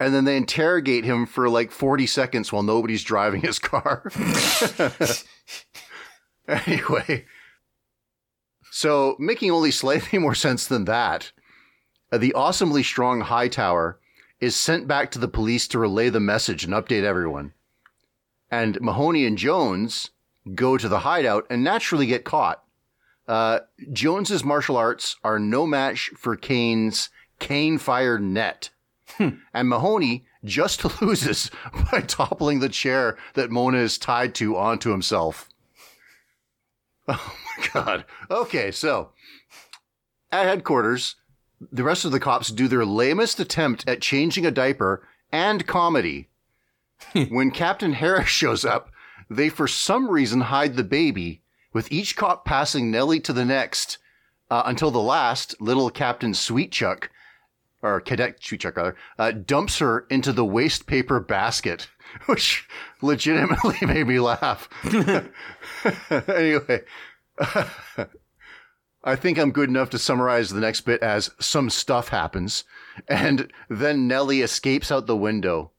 [0.00, 4.10] and then they interrogate him for like 40 seconds while nobody's driving his car.
[6.48, 7.24] anyway,
[8.70, 11.32] so making only slightly more sense than that,
[12.12, 13.98] uh, the awesomely strong Hightower
[14.40, 17.52] is sent back to the police to relay the message and update everyone.
[18.50, 20.10] And Mahoney and Jones
[20.54, 22.62] go to the hideout and naturally get caught.
[23.26, 23.60] Uh,
[23.92, 28.70] Jones's martial arts are no match for Kane's cane fired net.
[29.18, 31.50] and Mahoney just loses
[31.92, 35.48] by toppling the chair that Mona is tied to onto himself.
[37.10, 38.04] Oh my god.
[38.30, 39.10] Okay, so
[40.30, 41.16] at headquarters,
[41.72, 46.28] the rest of the cops do their lamest attempt at changing a diaper and comedy.
[47.30, 48.90] when Captain Harris shows up,
[49.30, 51.42] they for some reason hide the baby,
[51.72, 53.98] with each cop passing Nellie to the next
[54.50, 57.08] uh, until the last, little Captain Sweetchuck,
[57.82, 61.88] or Cadet Sweetchuck rather, uh, dumps her into the waste paper basket,
[62.26, 62.66] which
[63.02, 64.68] legitimately made me laugh.
[66.28, 66.82] anyway,
[69.04, 72.64] I think I'm good enough to summarize the next bit as some stuff happens,
[73.08, 75.72] and then Nellie escapes out the window.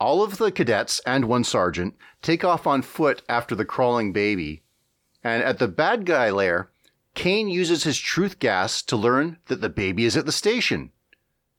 [0.00, 4.62] All of the cadets and one sergeant take off on foot after the crawling baby,
[5.24, 6.70] and at the bad guy lair,
[7.14, 10.92] Kane uses his truth gas to learn that the baby is at the station.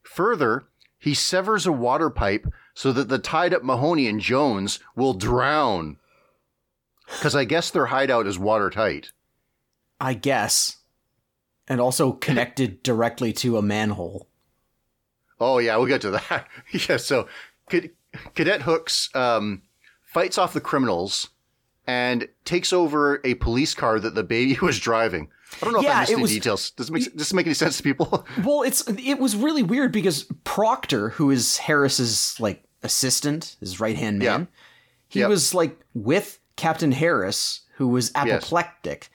[0.03, 5.14] Further, he severs a water pipe so that the tied up Mahoney and Jones will
[5.14, 5.97] drown.
[7.12, 9.12] Because I guess their hideout is watertight.
[9.99, 10.78] I guess.
[11.68, 14.28] And also connected directly to a manhole.
[15.39, 16.47] Oh yeah, we'll get to that.
[16.89, 17.28] yeah, so
[17.70, 17.91] Cad-
[18.36, 19.62] Cadet Hooks um,
[20.03, 21.30] fights off the criminals
[21.88, 25.30] and takes over a police car that the baby was driving.
[25.62, 26.72] I don't know if Yeah, I missed any was- details.
[26.72, 28.26] Does it make, does this make any sense to people?
[28.43, 33.95] Well, it's it was really weird because Proctor, who is Harris's like assistant, his right
[33.95, 34.45] hand man, Yeah.
[35.07, 35.30] he Yep.
[35.30, 39.10] was like with Captain Harris, who was apoplectic.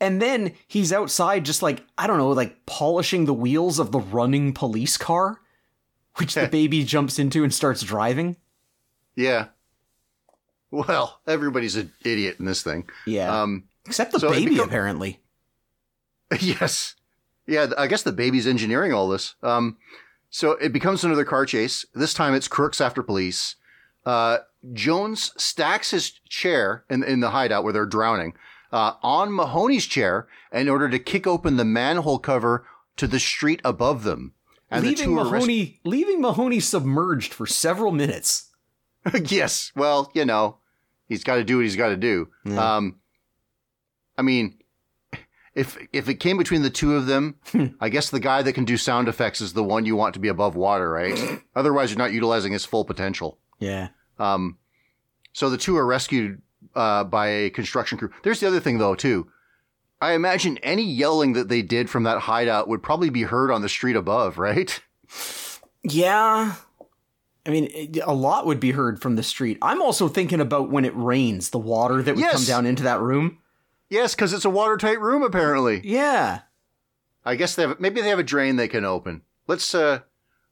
[0.00, 4.00] And then he's outside just like, I don't know, like polishing the wheels of the
[4.00, 5.40] running police car,
[6.16, 8.36] which the baby jumps into and starts driving.
[9.16, 9.46] yeah.
[10.70, 12.88] Well, everybody's an idiot in this thing.
[13.06, 13.42] Yeah.
[13.42, 15.20] Um, Except the so baby, apparently.
[16.40, 16.96] yes.
[17.46, 19.36] Yeah, I guess the baby's engineering all this.
[19.40, 19.76] Um,
[20.30, 21.86] so it becomes another car chase.
[21.94, 23.54] This time it's crooks after police.
[24.04, 24.38] Uh,
[24.72, 28.34] Jones stacks his chair in, in the hideout where they're drowning
[28.72, 33.60] uh, on Mahoney's chair in order to kick open the manhole cover to the street
[33.64, 34.32] above them.
[34.70, 38.50] And leaving two are res- Mahoney, leaving Mahoney submerged for several minutes.
[39.24, 39.70] yes.
[39.76, 40.58] Well, you know,
[41.06, 42.28] he's got to do what he's got to do.
[42.44, 42.76] Yeah.
[42.76, 43.00] Um,
[44.18, 44.58] I mean,
[45.54, 47.36] if if it came between the two of them,
[47.80, 50.20] I guess the guy that can do sound effects is the one you want to
[50.20, 51.42] be above water, right?
[51.54, 53.38] Otherwise, you're not utilizing his full potential.
[53.60, 53.88] Yeah.
[54.18, 54.58] Um,
[55.32, 56.40] so the two are rescued
[56.74, 58.10] uh, by a construction crew.
[58.22, 59.28] There's the other thing, though, too.
[60.00, 63.62] I imagine any yelling that they did from that hideout would probably be heard on
[63.62, 64.80] the street above, right?
[65.82, 66.54] Yeah.
[67.46, 69.58] I mean, a lot would be heard from the street.
[69.60, 73.00] I'm also thinking about when it rains, the water that would come down into that
[73.00, 73.38] room.
[73.90, 75.80] Yes, because it's a watertight room, apparently.
[75.84, 76.40] Yeah.
[77.24, 79.22] I guess they have maybe they have a drain they can open.
[79.46, 80.00] Let's uh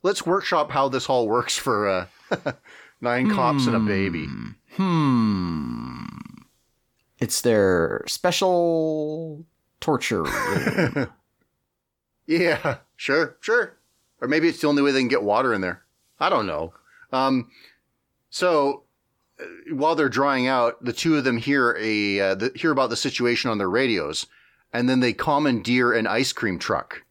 [0.02, 2.06] let's workshop how this all works for uh
[3.02, 4.26] nine cops and a baby.
[4.76, 6.04] Hmm.
[7.18, 9.44] It's their special
[9.80, 11.08] torture room.
[12.24, 13.76] Yeah, sure, sure.
[14.20, 15.82] Or maybe it's the only way they can get water in there.
[16.20, 16.72] I don't know.
[17.12, 17.50] Um
[18.30, 18.84] so
[19.40, 19.44] uh,
[19.74, 22.96] while they're drying out, the two of them hear a uh, the, hear about the
[22.96, 24.26] situation on their radios,
[24.72, 27.02] and then they commandeer an ice cream truck.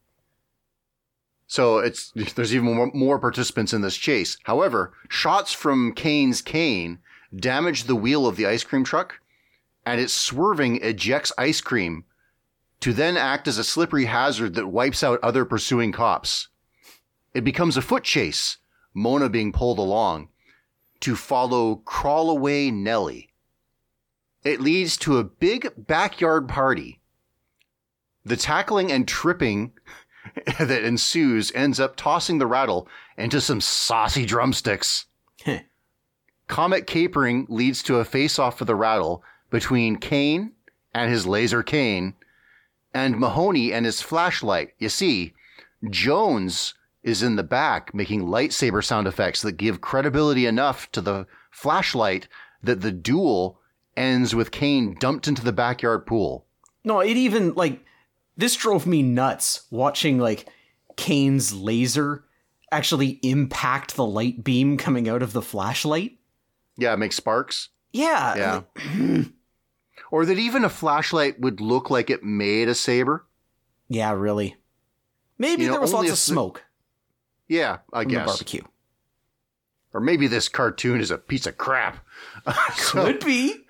[1.51, 4.37] So it's there's even more, more participants in this chase.
[4.43, 6.99] However, shots from Kane's cane
[7.35, 9.19] damage the wheel of the ice cream truck,
[9.85, 12.05] and its swerving ejects ice cream
[12.79, 16.47] to then act as a slippery hazard that wipes out other pursuing cops.
[17.33, 18.57] It becomes a foot chase,
[18.93, 20.29] Mona being pulled along
[21.01, 23.33] to follow Crawlaway Nellie.
[24.45, 27.01] It leads to a big backyard party.
[28.23, 29.73] The tackling and tripping
[30.59, 35.05] that ensues ends up tossing the rattle into some saucy drumsticks.
[36.47, 40.51] Comet capering leads to a face off for the rattle between Kane
[40.93, 42.13] and his laser cane
[42.93, 44.73] and Mahoney and his flashlight.
[44.77, 45.33] You see,
[45.89, 51.25] Jones is in the back making lightsaber sound effects that give credibility enough to the
[51.49, 52.27] flashlight
[52.61, 53.59] that the duel
[53.97, 56.45] ends with Kane dumped into the backyard pool.
[56.83, 57.83] no, it even like
[58.41, 60.47] this drove me nuts watching like
[60.97, 62.25] Kane's laser
[62.71, 66.17] actually impact the light beam coming out of the flashlight.
[66.77, 67.69] Yeah, it makes sparks.
[67.93, 68.63] Yeah.
[68.95, 69.23] Yeah.
[70.11, 73.25] or that even a flashlight would look like it made a saber.
[73.89, 74.55] Yeah, really.
[75.37, 76.63] Maybe You know, there was lots of smoke
[77.47, 78.25] Yeah, I guess.
[78.25, 78.63] barbecue.
[79.93, 82.05] Or maybe this cartoon is a piece of crap.
[82.75, 83.65] so, Could be.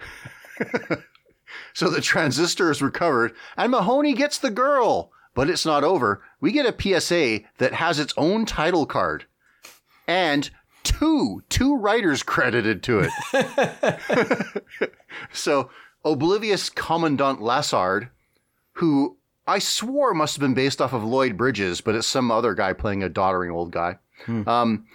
[1.74, 5.11] so the transistor is recovered and Mahoney gets the girl.
[5.34, 6.22] But it's not over.
[6.41, 9.26] We get a PSA that has its own title card
[10.05, 10.49] and
[10.84, 14.93] two, two writers credited to it.
[15.32, 15.69] so
[16.03, 18.09] oblivious Commandant Lassard,
[18.74, 19.17] who
[19.47, 22.74] I swore must have been based off of Lloyd Bridges, but it's some other guy
[22.74, 23.97] playing a doddering old guy,
[24.47, 24.86] um,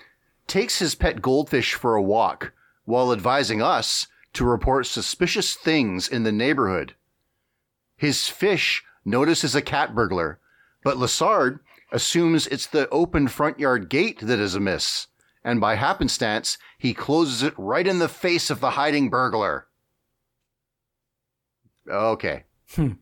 [0.46, 2.52] takes his pet goldfish for a walk
[2.84, 4.06] while advising us
[4.36, 6.94] to report suspicious things in the neighborhood.
[7.96, 10.40] His fish notices a cat burglar,
[10.84, 11.60] but Lassard
[11.92, 15.06] assumes it's the open front yard gate that is amiss,
[15.42, 19.66] and by happenstance, he closes it right in the face of the hiding burglar.
[21.88, 22.44] Okay.
[22.74, 22.92] Hmm.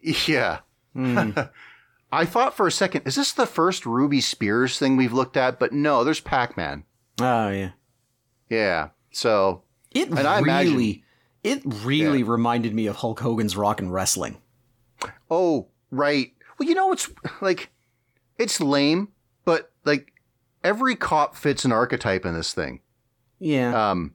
[0.00, 0.60] Yeah.
[0.94, 1.30] Hmm.
[2.12, 5.58] I thought for a second, is this the first Ruby Spears thing we've looked at?
[5.58, 6.84] But no, there's Pac Man.
[7.20, 7.70] oh yeah.
[8.50, 8.88] Yeah.
[9.12, 9.62] So,
[9.94, 11.02] It And I really, imagine-
[11.42, 14.38] it really reminded me of Hulk Hogan's Rock and Wrestling.
[15.30, 16.32] oh, right.
[16.58, 17.70] Well, you know, it's like,
[18.38, 19.08] it's lame,
[19.44, 20.12] but like,
[20.62, 22.80] every cop fits an archetype in this thing.
[23.40, 23.90] Yeah.
[23.90, 24.14] Um,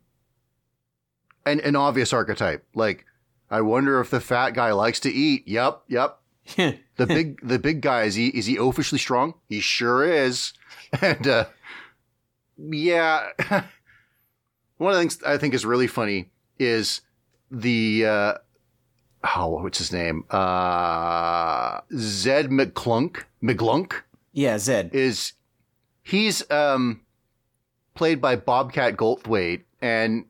[1.45, 2.65] and an obvious archetype.
[2.73, 3.05] Like,
[3.49, 5.47] I wonder if the fat guy likes to eat.
[5.47, 6.19] Yep, yep.
[6.97, 9.36] The big, the big guy is he is he officially strong?
[9.49, 10.53] He sure is.
[11.01, 11.45] And uh,
[12.57, 13.30] yeah,
[14.78, 17.01] one of the things I think is really funny is
[17.51, 18.34] the uh,
[19.36, 20.23] oh, what's his name?
[20.30, 23.23] Uh, Zed McClunk.
[23.41, 24.01] McClunk
[24.34, 24.91] yeah, Zed.
[24.93, 25.34] is
[26.03, 27.01] he's um
[27.95, 30.25] played by Bobcat Goldthwait, and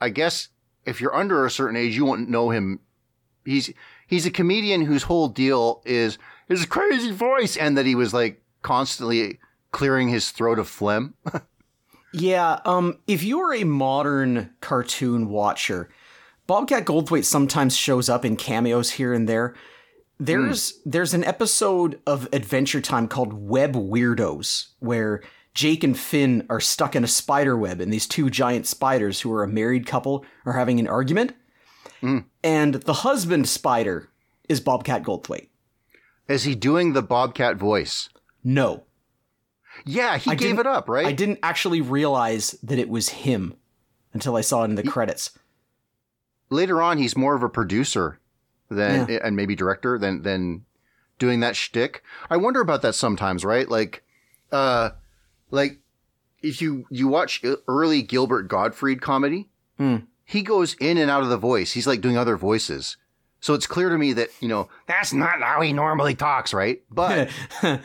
[0.00, 0.48] I guess
[0.84, 2.80] if you're under a certain age, you won't know him.
[3.44, 3.72] He's
[4.06, 6.18] he's a comedian whose whole deal is
[6.48, 9.38] his crazy voice, and that he was like constantly
[9.70, 11.14] clearing his throat of phlegm.
[12.12, 15.90] Yeah, um, if you're a modern cartoon watcher,
[16.46, 19.54] Bobcat Goldthwait sometimes shows up in cameos here and there.
[20.18, 26.60] There's there's an episode of Adventure Time called Web Weirdos where Jake and Finn are
[26.60, 30.24] stuck in a spider web and these two giant spiders who are a married couple
[30.46, 31.34] are having an argument.
[32.42, 34.08] And the husband spider
[34.48, 35.48] is Bobcat Goldthwait.
[36.28, 38.08] Is he doing the Bobcat voice?
[38.44, 38.84] No.
[39.84, 41.06] Yeah, he gave it up, right?
[41.06, 43.54] I didn't actually realize that it was him
[44.12, 45.36] until I saw it in the credits.
[46.50, 48.20] Later on, he's more of a producer
[48.70, 50.64] than and maybe director than than
[51.18, 52.02] doing that shtick.
[52.30, 53.68] I wonder about that sometimes, right?
[53.68, 54.04] Like,
[54.52, 54.90] uh,
[55.50, 55.80] like
[56.42, 59.48] if you you watch early Gilbert Gottfried comedy,
[59.78, 59.96] Hmm.
[60.24, 61.72] he goes in and out of the voice.
[61.72, 62.96] He's like doing other voices.
[63.40, 66.82] So it's clear to me that you know that's not how he normally talks, right?
[66.90, 67.28] But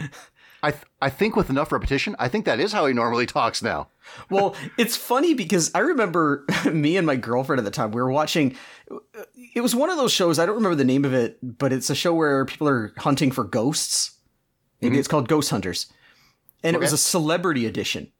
[0.63, 3.63] I th- I think with enough repetition, I think that is how he normally talks
[3.63, 3.87] now.
[4.29, 8.11] well, it's funny because I remember me and my girlfriend at the time, we were
[8.11, 8.55] watching.
[9.55, 11.89] It was one of those shows, I don't remember the name of it, but it's
[11.89, 14.11] a show where people are hunting for ghosts.
[14.81, 15.91] Maybe it's called Ghost Hunters.
[16.63, 18.11] And it was a celebrity edition.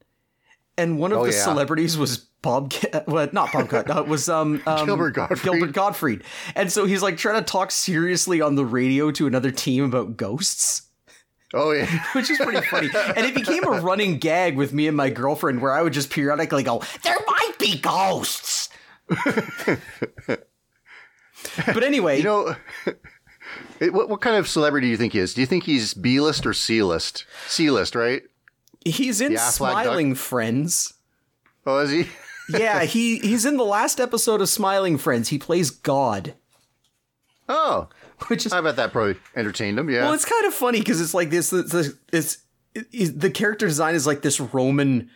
[0.77, 1.43] And one of Oh, the yeah.
[1.43, 2.73] celebrities was Bob,
[3.07, 5.41] well, not Bob, Cut, uh, was um, um, Gilbert Gottfried.
[5.43, 6.23] Gilbert Gottfried.
[6.55, 10.17] And so he's like trying to talk seriously on the radio to another team about
[10.17, 10.83] ghosts.
[11.53, 11.85] Oh yeah.
[12.13, 12.89] which is pretty funny.
[13.15, 16.09] And it became a running gag with me and my girlfriend where I would just
[16.09, 18.69] periodically go, There might be ghosts.
[20.27, 22.55] but anyway, You know,
[23.79, 25.33] it, what, what kind of celebrity do you think he is?
[25.33, 27.25] Do you think he's B list or C list?
[27.47, 28.23] C list, right?
[28.83, 29.53] he's in Aflac duck?
[29.53, 30.93] Smiling Friends.
[31.65, 32.07] Oh, is he?
[32.49, 35.29] Yeah, he he's in the last episode of Smiling Friends.
[35.29, 36.33] He plays God,
[37.47, 37.89] Oh,
[38.27, 39.89] which is I bet that probably entertained him.
[39.89, 40.03] Yeah.
[40.03, 41.51] well, it's kind of funny because it's like this.
[41.53, 41.73] It's,
[42.11, 42.37] it's,
[42.73, 45.09] it's the character design is like this Roman,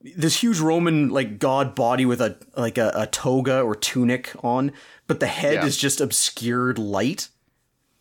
[0.00, 4.72] this huge Roman like god body with a like a, a toga or tunic on,
[5.06, 5.66] but the head Yeah.
[5.66, 7.28] is just obscured light.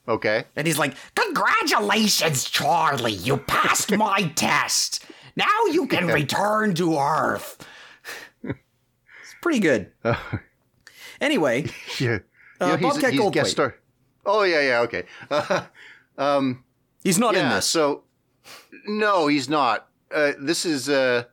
[0.08, 0.46] okay.
[0.56, 5.06] And he's like, Congratulations, Charlie, you passed my test.
[5.36, 7.66] Now you can return to Earth.
[8.44, 9.92] it's pretty good.
[11.20, 11.66] Anyway,
[12.00, 12.18] Yeah.
[12.60, 13.34] Uh, You know, he's, Bobcat he's Goldthwait.
[13.34, 13.76] guest star.
[14.26, 14.80] Oh yeah, yeah.
[14.82, 15.04] Okay.
[16.18, 16.64] um.
[17.04, 17.66] he's not in this.
[17.66, 18.04] So,
[18.86, 19.88] no, he's not.
[20.14, 21.24] Uh, this is uh,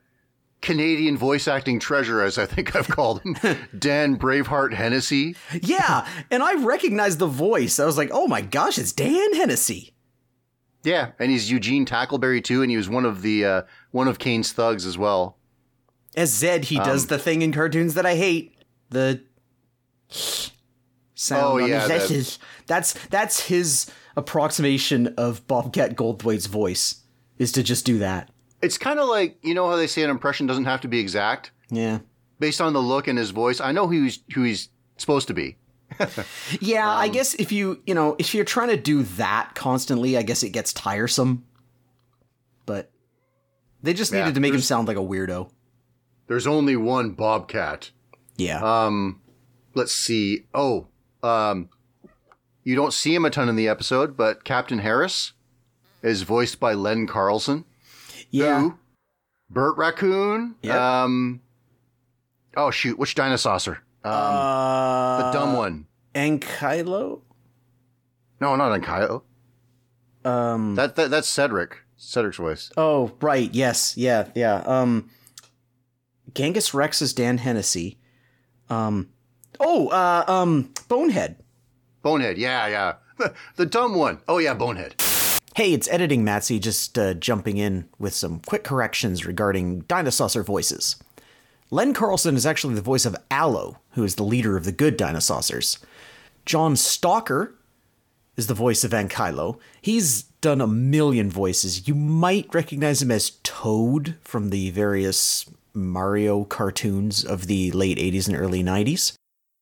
[0.61, 3.36] Canadian voice acting treasure, as I think I've called him,
[3.78, 5.36] Dan Braveheart Hennessy.
[5.62, 7.78] Yeah, and I recognized the voice.
[7.78, 9.95] I was like, oh my gosh, it's Dan Hennessy.
[10.84, 14.18] Yeah, and he's Eugene Tackleberry too, and he was one of the uh, one of
[14.18, 15.36] Kane's thugs as well.
[16.16, 18.55] As Zed, he does Um, the thing in cartoons that I hate.
[18.91, 19.22] The
[21.19, 27.03] sound Oh, yeah, his the- That's that's his approximation of Bobcat Goldthwait's voice
[27.39, 28.31] is to just do that.
[28.62, 30.99] It's kind of like you know how they say an impression doesn't have to be
[31.01, 32.01] exact Yeah.
[32.39, 33.61] based on the look and his voice.
[33.61, 35.57] I know who he's who he's supposed to be.
[36.61, 40.16] Yeah, Um, I guess if you, you know, if you're trying to do that constantly,
[40.19, 41.45] I guess it gets tiresome.
[42.66, 42.91] But
[43.83, 45.51] they just Yeah, needed to make him sound like a weirdo.
[46.27, 47.91] There's only one Bobcat.
[48.37, 48.61] Yeah.
[48.62, 49.23] Um,
[49.75, 50.45] let's see.
[50.53, 50.89] Oh,
[51.23, 51.69] um,
[52.65, 55.32] you don't see him a ton in the episode, but Captain Harris
[56.03, 57.65] is voiced by Len Carlson.
[58.31, 58.61] yeah.
[58.61, 58.78] Who?
[59.51, 60.57] Bert Raccoon.
[60.62, 60.74] Yep.
[60.77, 61.40] Um.
[62.57, 62.99] Oh shoot!
[62.99, 63.78] Which dinosaur?
[64.05, 65.86] Um, uh, the dumb one.
[66.15, 67.23] Ankylo?
[68.40, 69.23] No, not Ankylo.
[70.24, 71.78] Um That, that that's Cedric.
[71.97, 72.70] Cedric's voice.
[72.77, 73.53] Oh, right.
[73.55, 73.97] Yes.
[73.97, 74.62] Yeah, yeah.
[74.66, 75.11] Um
[76.35, 77.99] Genghis Rex is Dan Hennessy.
[78.69, 79.09] Um
[79.60, 81.36] Oh, uh um Bonehead.
[82.02, 82.39] Bonehead.
[82.39, 82.94] Yeah, yeah.
[83.18, 84.20] The, the dumb one.
[84.28, 84.94] Oh yeah, Bonehead.
[85.56, 90.94] Hey, it's editing Matsy just uh, jumping in with some quick corrections regarding dinosaur voices.
[91.70, 94.97] Len Carlson is actually the voice of Allo, who is the leader of the good
[94.97, 95.78] dinosaurs.
[96.47, 97.55] John Stalker
[98.36, 99.59] is the voice of Ankylo.
[99.82, 101.89] He's done a million voices.
[101.89, 108.28] You might recognize him as Toad from the various Mario cartoons of the late 80s
[108.28, 109.18] and early 90s.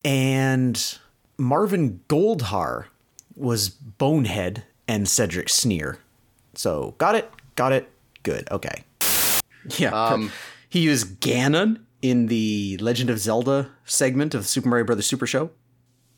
[0.07, 0.99] And
[1.37, 2.85] Marvin Goldhar
[3.35, 5.99] was Bonehead and Cedric Sneer.
[6.55, 7.29] So, got it?
[7.57, 7.91] Got it?
[8.23, 8.49] Good.
[8.53, 8.85] Okay.
[9.79, 9.91] Yeah.
[9.91, 10.31] Um,
[10.69, 15.27] he used Ganon in the Legend of Zelda segment of the Super Mario Brothers Super
[15.27, 15.51] Show.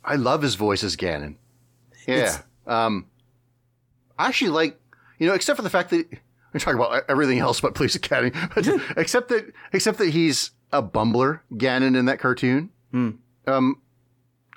[0.05, 1.37] I love his voice as Ganon.
[2.07, 2.43] Yeah.
[2.67, 3.07] Um,
[4.19, 4.79] I actually like,
[5.19, 6.07] you know, except for the fact that
[6.53, 10.83] we're talking about everything else but Police Academy, but except that, except that he's a
[10.83, 12.69] bumbler, Ganon in that cartoon.
[13.49, 13.83] Um,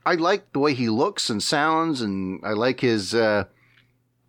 [0.06, 3.46] I like the way he looks and sounds, and I like his uh,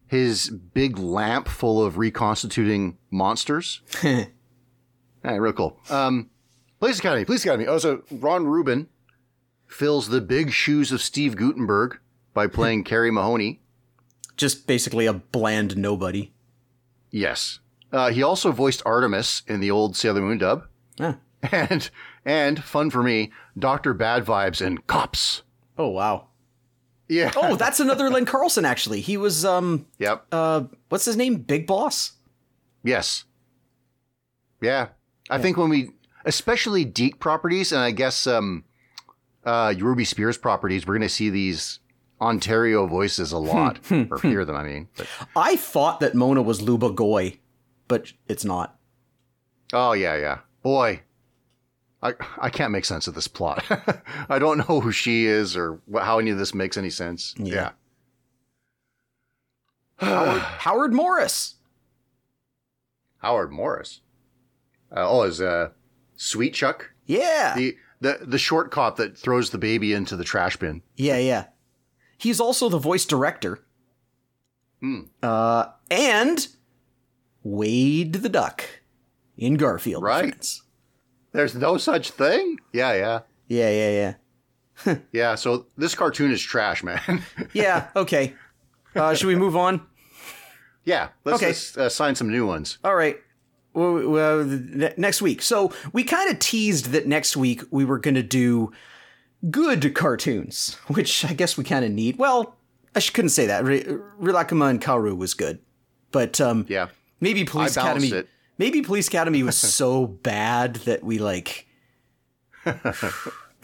[0.06, 3.80] his big lamp full of reconstituting monsters.
[5.24, 5.78] Yeah, real cool.
[5.88, 6.30] Um,
[6.80, 7.66] Police Academy, Police Academy.
[7.66, 8.88] Oh, so Ron Rubin
[9.66, 11.98] fills the big shoes of Steve Guttenberg
[12.34, 13.60] by playing Carey Mahoney.
[14.36, 16.32] Just basically a bland nobody.
[17.10, 17.60] Yes.
[17.92, 20.66] Uh, he also voiced Artemis in the old Sailor Moon dub.
[20.98, 21.18] Ah.
[21.52, 21.90] And,
[22.24, 23.94] and fun for me, Dr.
[23.94, 25.42] Bad Vibes and Cops.
[25.78, 26.28] Oh wow.
[27.08, 27.32] Yeah.
[27.36, 29.00] Oh, that's another Len Carlson actually.
[29.00, 30.26] He was um Yep.
[30.32, 31.36] uh what's his name?
[31.36, 32.12] Big Boss?
[32.82, 33.24] Yes.
[34.60, 34.88] Yeah.
[35.30, 35.90] I think when we,
[36.24, 38.64] especially DiC properties, and I guess um,
[39.44, 41.80] uh, Ruby Spears properties, we're going to see these
[42.20, 44.88] Ontario voices a lot, or hear them, I mean.
[44.96, 47.38] But, I thought that Mona was Luba Goy,
[47.88, 48.76] but it's not.
[49.72, 50.38] oh, yeah, yeah.
[50.62, 51.00] Boy,
[52.02, 53.64] I, I can't make sense of this plot.
[54.28, 57.34] I don't know who she is or what, how any of this makes any sense.
[57.38, 57.70] Yeah.
[59.98, 61.54] Howard Morris.
[63.18, 64.00] Howard Morris.
[64.90, 65.68] Uh, oh, is uh,
[66.18, 67.54] Sweetchuck Yeah.
[67.56, 70.82] the, the the short cop that throws the baby into the trash bin?
[70.96, 71.46] Yeah, yeah.
[72.18, 73.60] He's also the voice director.
[74.80, 75.02] Hmm.
[75.22, 76.48] Uh, and
[77.44, 78.64] Wade the Duck
[79.36, 80.02] in Garfield.
[80.02, 80.30] Right.
[80.30, 80.61] Friends.
[81.32, 82.58] There's no such thing.
[82.72, 83.20] Yeah, yeah.
[83.48, 83.90] Yeah, yeah,
[84.86, 84.94] yeah.
[85.12, 87.22] Yeah, so this cartoon is trash, man.
[87.52, 88.34] Yeah, okay.
[88.94, 89.80] Uh, should we move on?
[90.84, 91.46] yeah, let's, Okay.
[91.48, 92.78] let's uh, sign some new ones.
[92.84, 93.16] All right.
[93.74, 95.40] Well, well, ne- next week.
[95.42, 98.72] So we kind of teased that next week we were going to do
[99.50, 102.18] good cartoons, which I guess we kind of need.
[102.18, 102.56] Well,
[102.94, 103.64] I sh- couldn't say that.
[103.64, 105.60] Rilakkuma and Kaoru was good,
[106.10, 106.88] but um, Yeah.
[107.20, 108.08] maybe Police Academy.
[108.10, 108.28] it.
[108.62, 111.66] Maybe Police Academy was so bad that we like.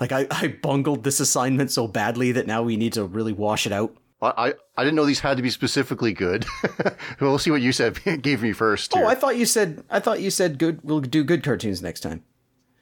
[0.00, 3.66] Like I, I bungled this assignment so badly that now we need to really wash
[3.66, 3.96] it out.
[4.22, 6.46] I, I, I didn't know these had to be specifically good.
[7.20, 8.96] we'll see what you said gave me first.
[8.96, 9.06] Oh.
[9.06, 10.78] I thought you said I thought you said good.
[10.84, 12.22] We'll do good cartoons next time.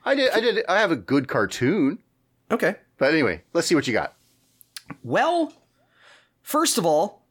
[0.05, 0.31] I did.
[0.31, 0.63] I did.
[0.69, 2.01] I have a good cartoon.
[2.51, 2.77] Okay.
[2.99, 4.15] But anyway, let's see what you got.
[5.03, 5.55] Well,
[6.43, 7.23] first of all,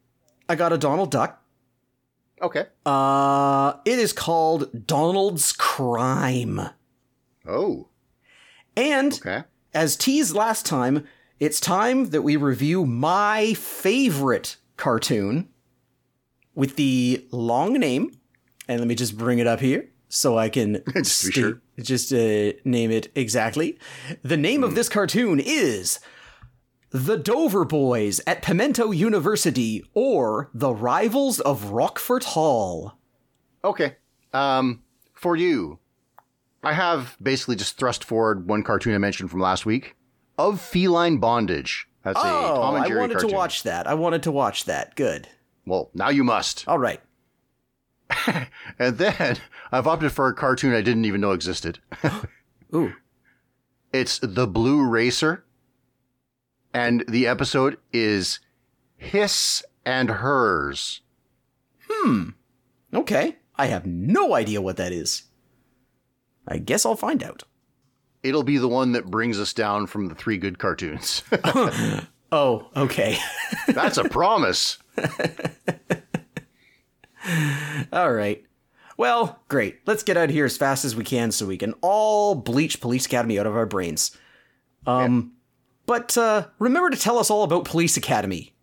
[0.49, 1.44] I got a Donald Duck.
[2.41, 2.65] Okay.
[2.85, 6.61] Uh, it is called Donald's Crime.
[7.47, 7.87] Oh.
[8.75, 9.43] And Okay.
[9.73, 11.05] as teased last time,
[11.39, 15.49] it's time that we review my favorite cartoon
[16.53, 18.11] with the long name.
[18.67, 21.61] And let me just bring it up here so I can Just be sure.
[21.79, 23.77] just uh, name it exactly.
[24.23, 25.99] The name of this cartoon is
[26.91, 32.97] The Dover Boys at Pimento University or The Rivals of Roquefort Hall.
[33.63, 33.95] Okay.
[34.33, 34.81] Um,
[35.13, 35.79] for you,
[36.63, 39.95] I have basically just thrust forward one cartoon I mentioned from last week
[40.37, 41.87] of feline bondage.
[42.03, 43.29] That's a Oh, Tom and I wanted cartoon.
[43.31, 43.87] to watch that.
[43.87, 44.95] I wanted to watch that.
[44.95, 45.27] Good.
[45.65, 46.67] Well, now you must.
[46.67, 47.01] All right.
[48.77, 49.37] And then
[49.71, 51.79] I've opted for a cartoon I didn't even know existed.
[52.75, 52.93] Ooh.
[53.93, 55.45] It's The Blue Racer.
[56.75, 58.41] And the episode is
[58.97, 60.99] Hiss and Hers.
[61.89, 62.31] Hmm.
[62.93, 63.37] Okay.
[63.55, 65.23] I have no idea what that is.
[66.45, 67.43] I guess I'll find out.
[68.23, 71.23] It'll be the one that brings us down from the three good cartoons.
[72.31, 73.17] Oh, okay.
[73.67, 74.79] That's a promise.
[77.93, 78.43] all right.
[78.97, 79.79] Well, great.
[79.85, 82.81] Let's get out of here as fast as we can so we can all bleach
[82.81, 84.17] Police Academy out of our brains.
[84.85, 85.34] Um,
[85.85, 88.53] but uh, remember to tell us all about Police Academy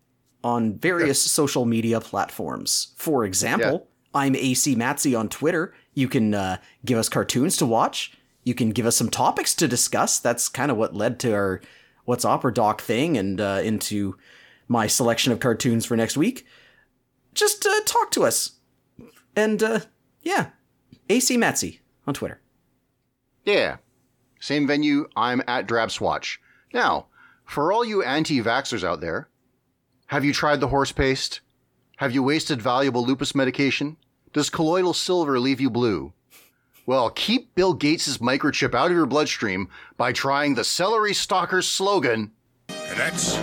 [0.44, 2.94] on various social media platforms.
[2.96, 5.74] For example, I'm AC Matsy on Twitter.
[5.94, 8.12] You can uh, give us cartoons to watch.
[8.44, 10.18] You can give us some topics to discuss.
[10.18, 11.60] That's kind of what led to our
[12.04, 14.16] What's Opera Doc thing and uh, into
[14.66, 16.44] my selection of cartoons for next week.
[17.34, 18.52] Just uh, talk to us.
[19.36, 19.80] And uh,
[20.22, 20.50] yeah,
[21.08, 22.40] AC Matsy on Twitter.
[23.44, 23.76] Yeah.
[24.40, 26.38] Same venue, I'm at Drabswatch.
[26.74, 27.06] Now,
[27.52, 29.28] for all you anti vaxxers out there,
[30.06, 31.40] have you tried the horse paste?
[31.96, 33.98] Have you wasted valuable lupus medication?
[34.32, 36.14] Does colloidal silver leave you blue?
[36.86, 39.68] Well, keep Bill Gates' microchip out of your bloodstream
[39.98, 42.32] by trying the Celery Stalker's slogan
[42.68, 43.36] Cadets,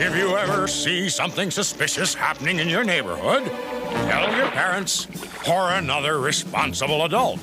[0.00, 5.06] if you ever see something suspicious happening in your neighborhood, tell your parents
[5.48, 7.40] or another responsible adult.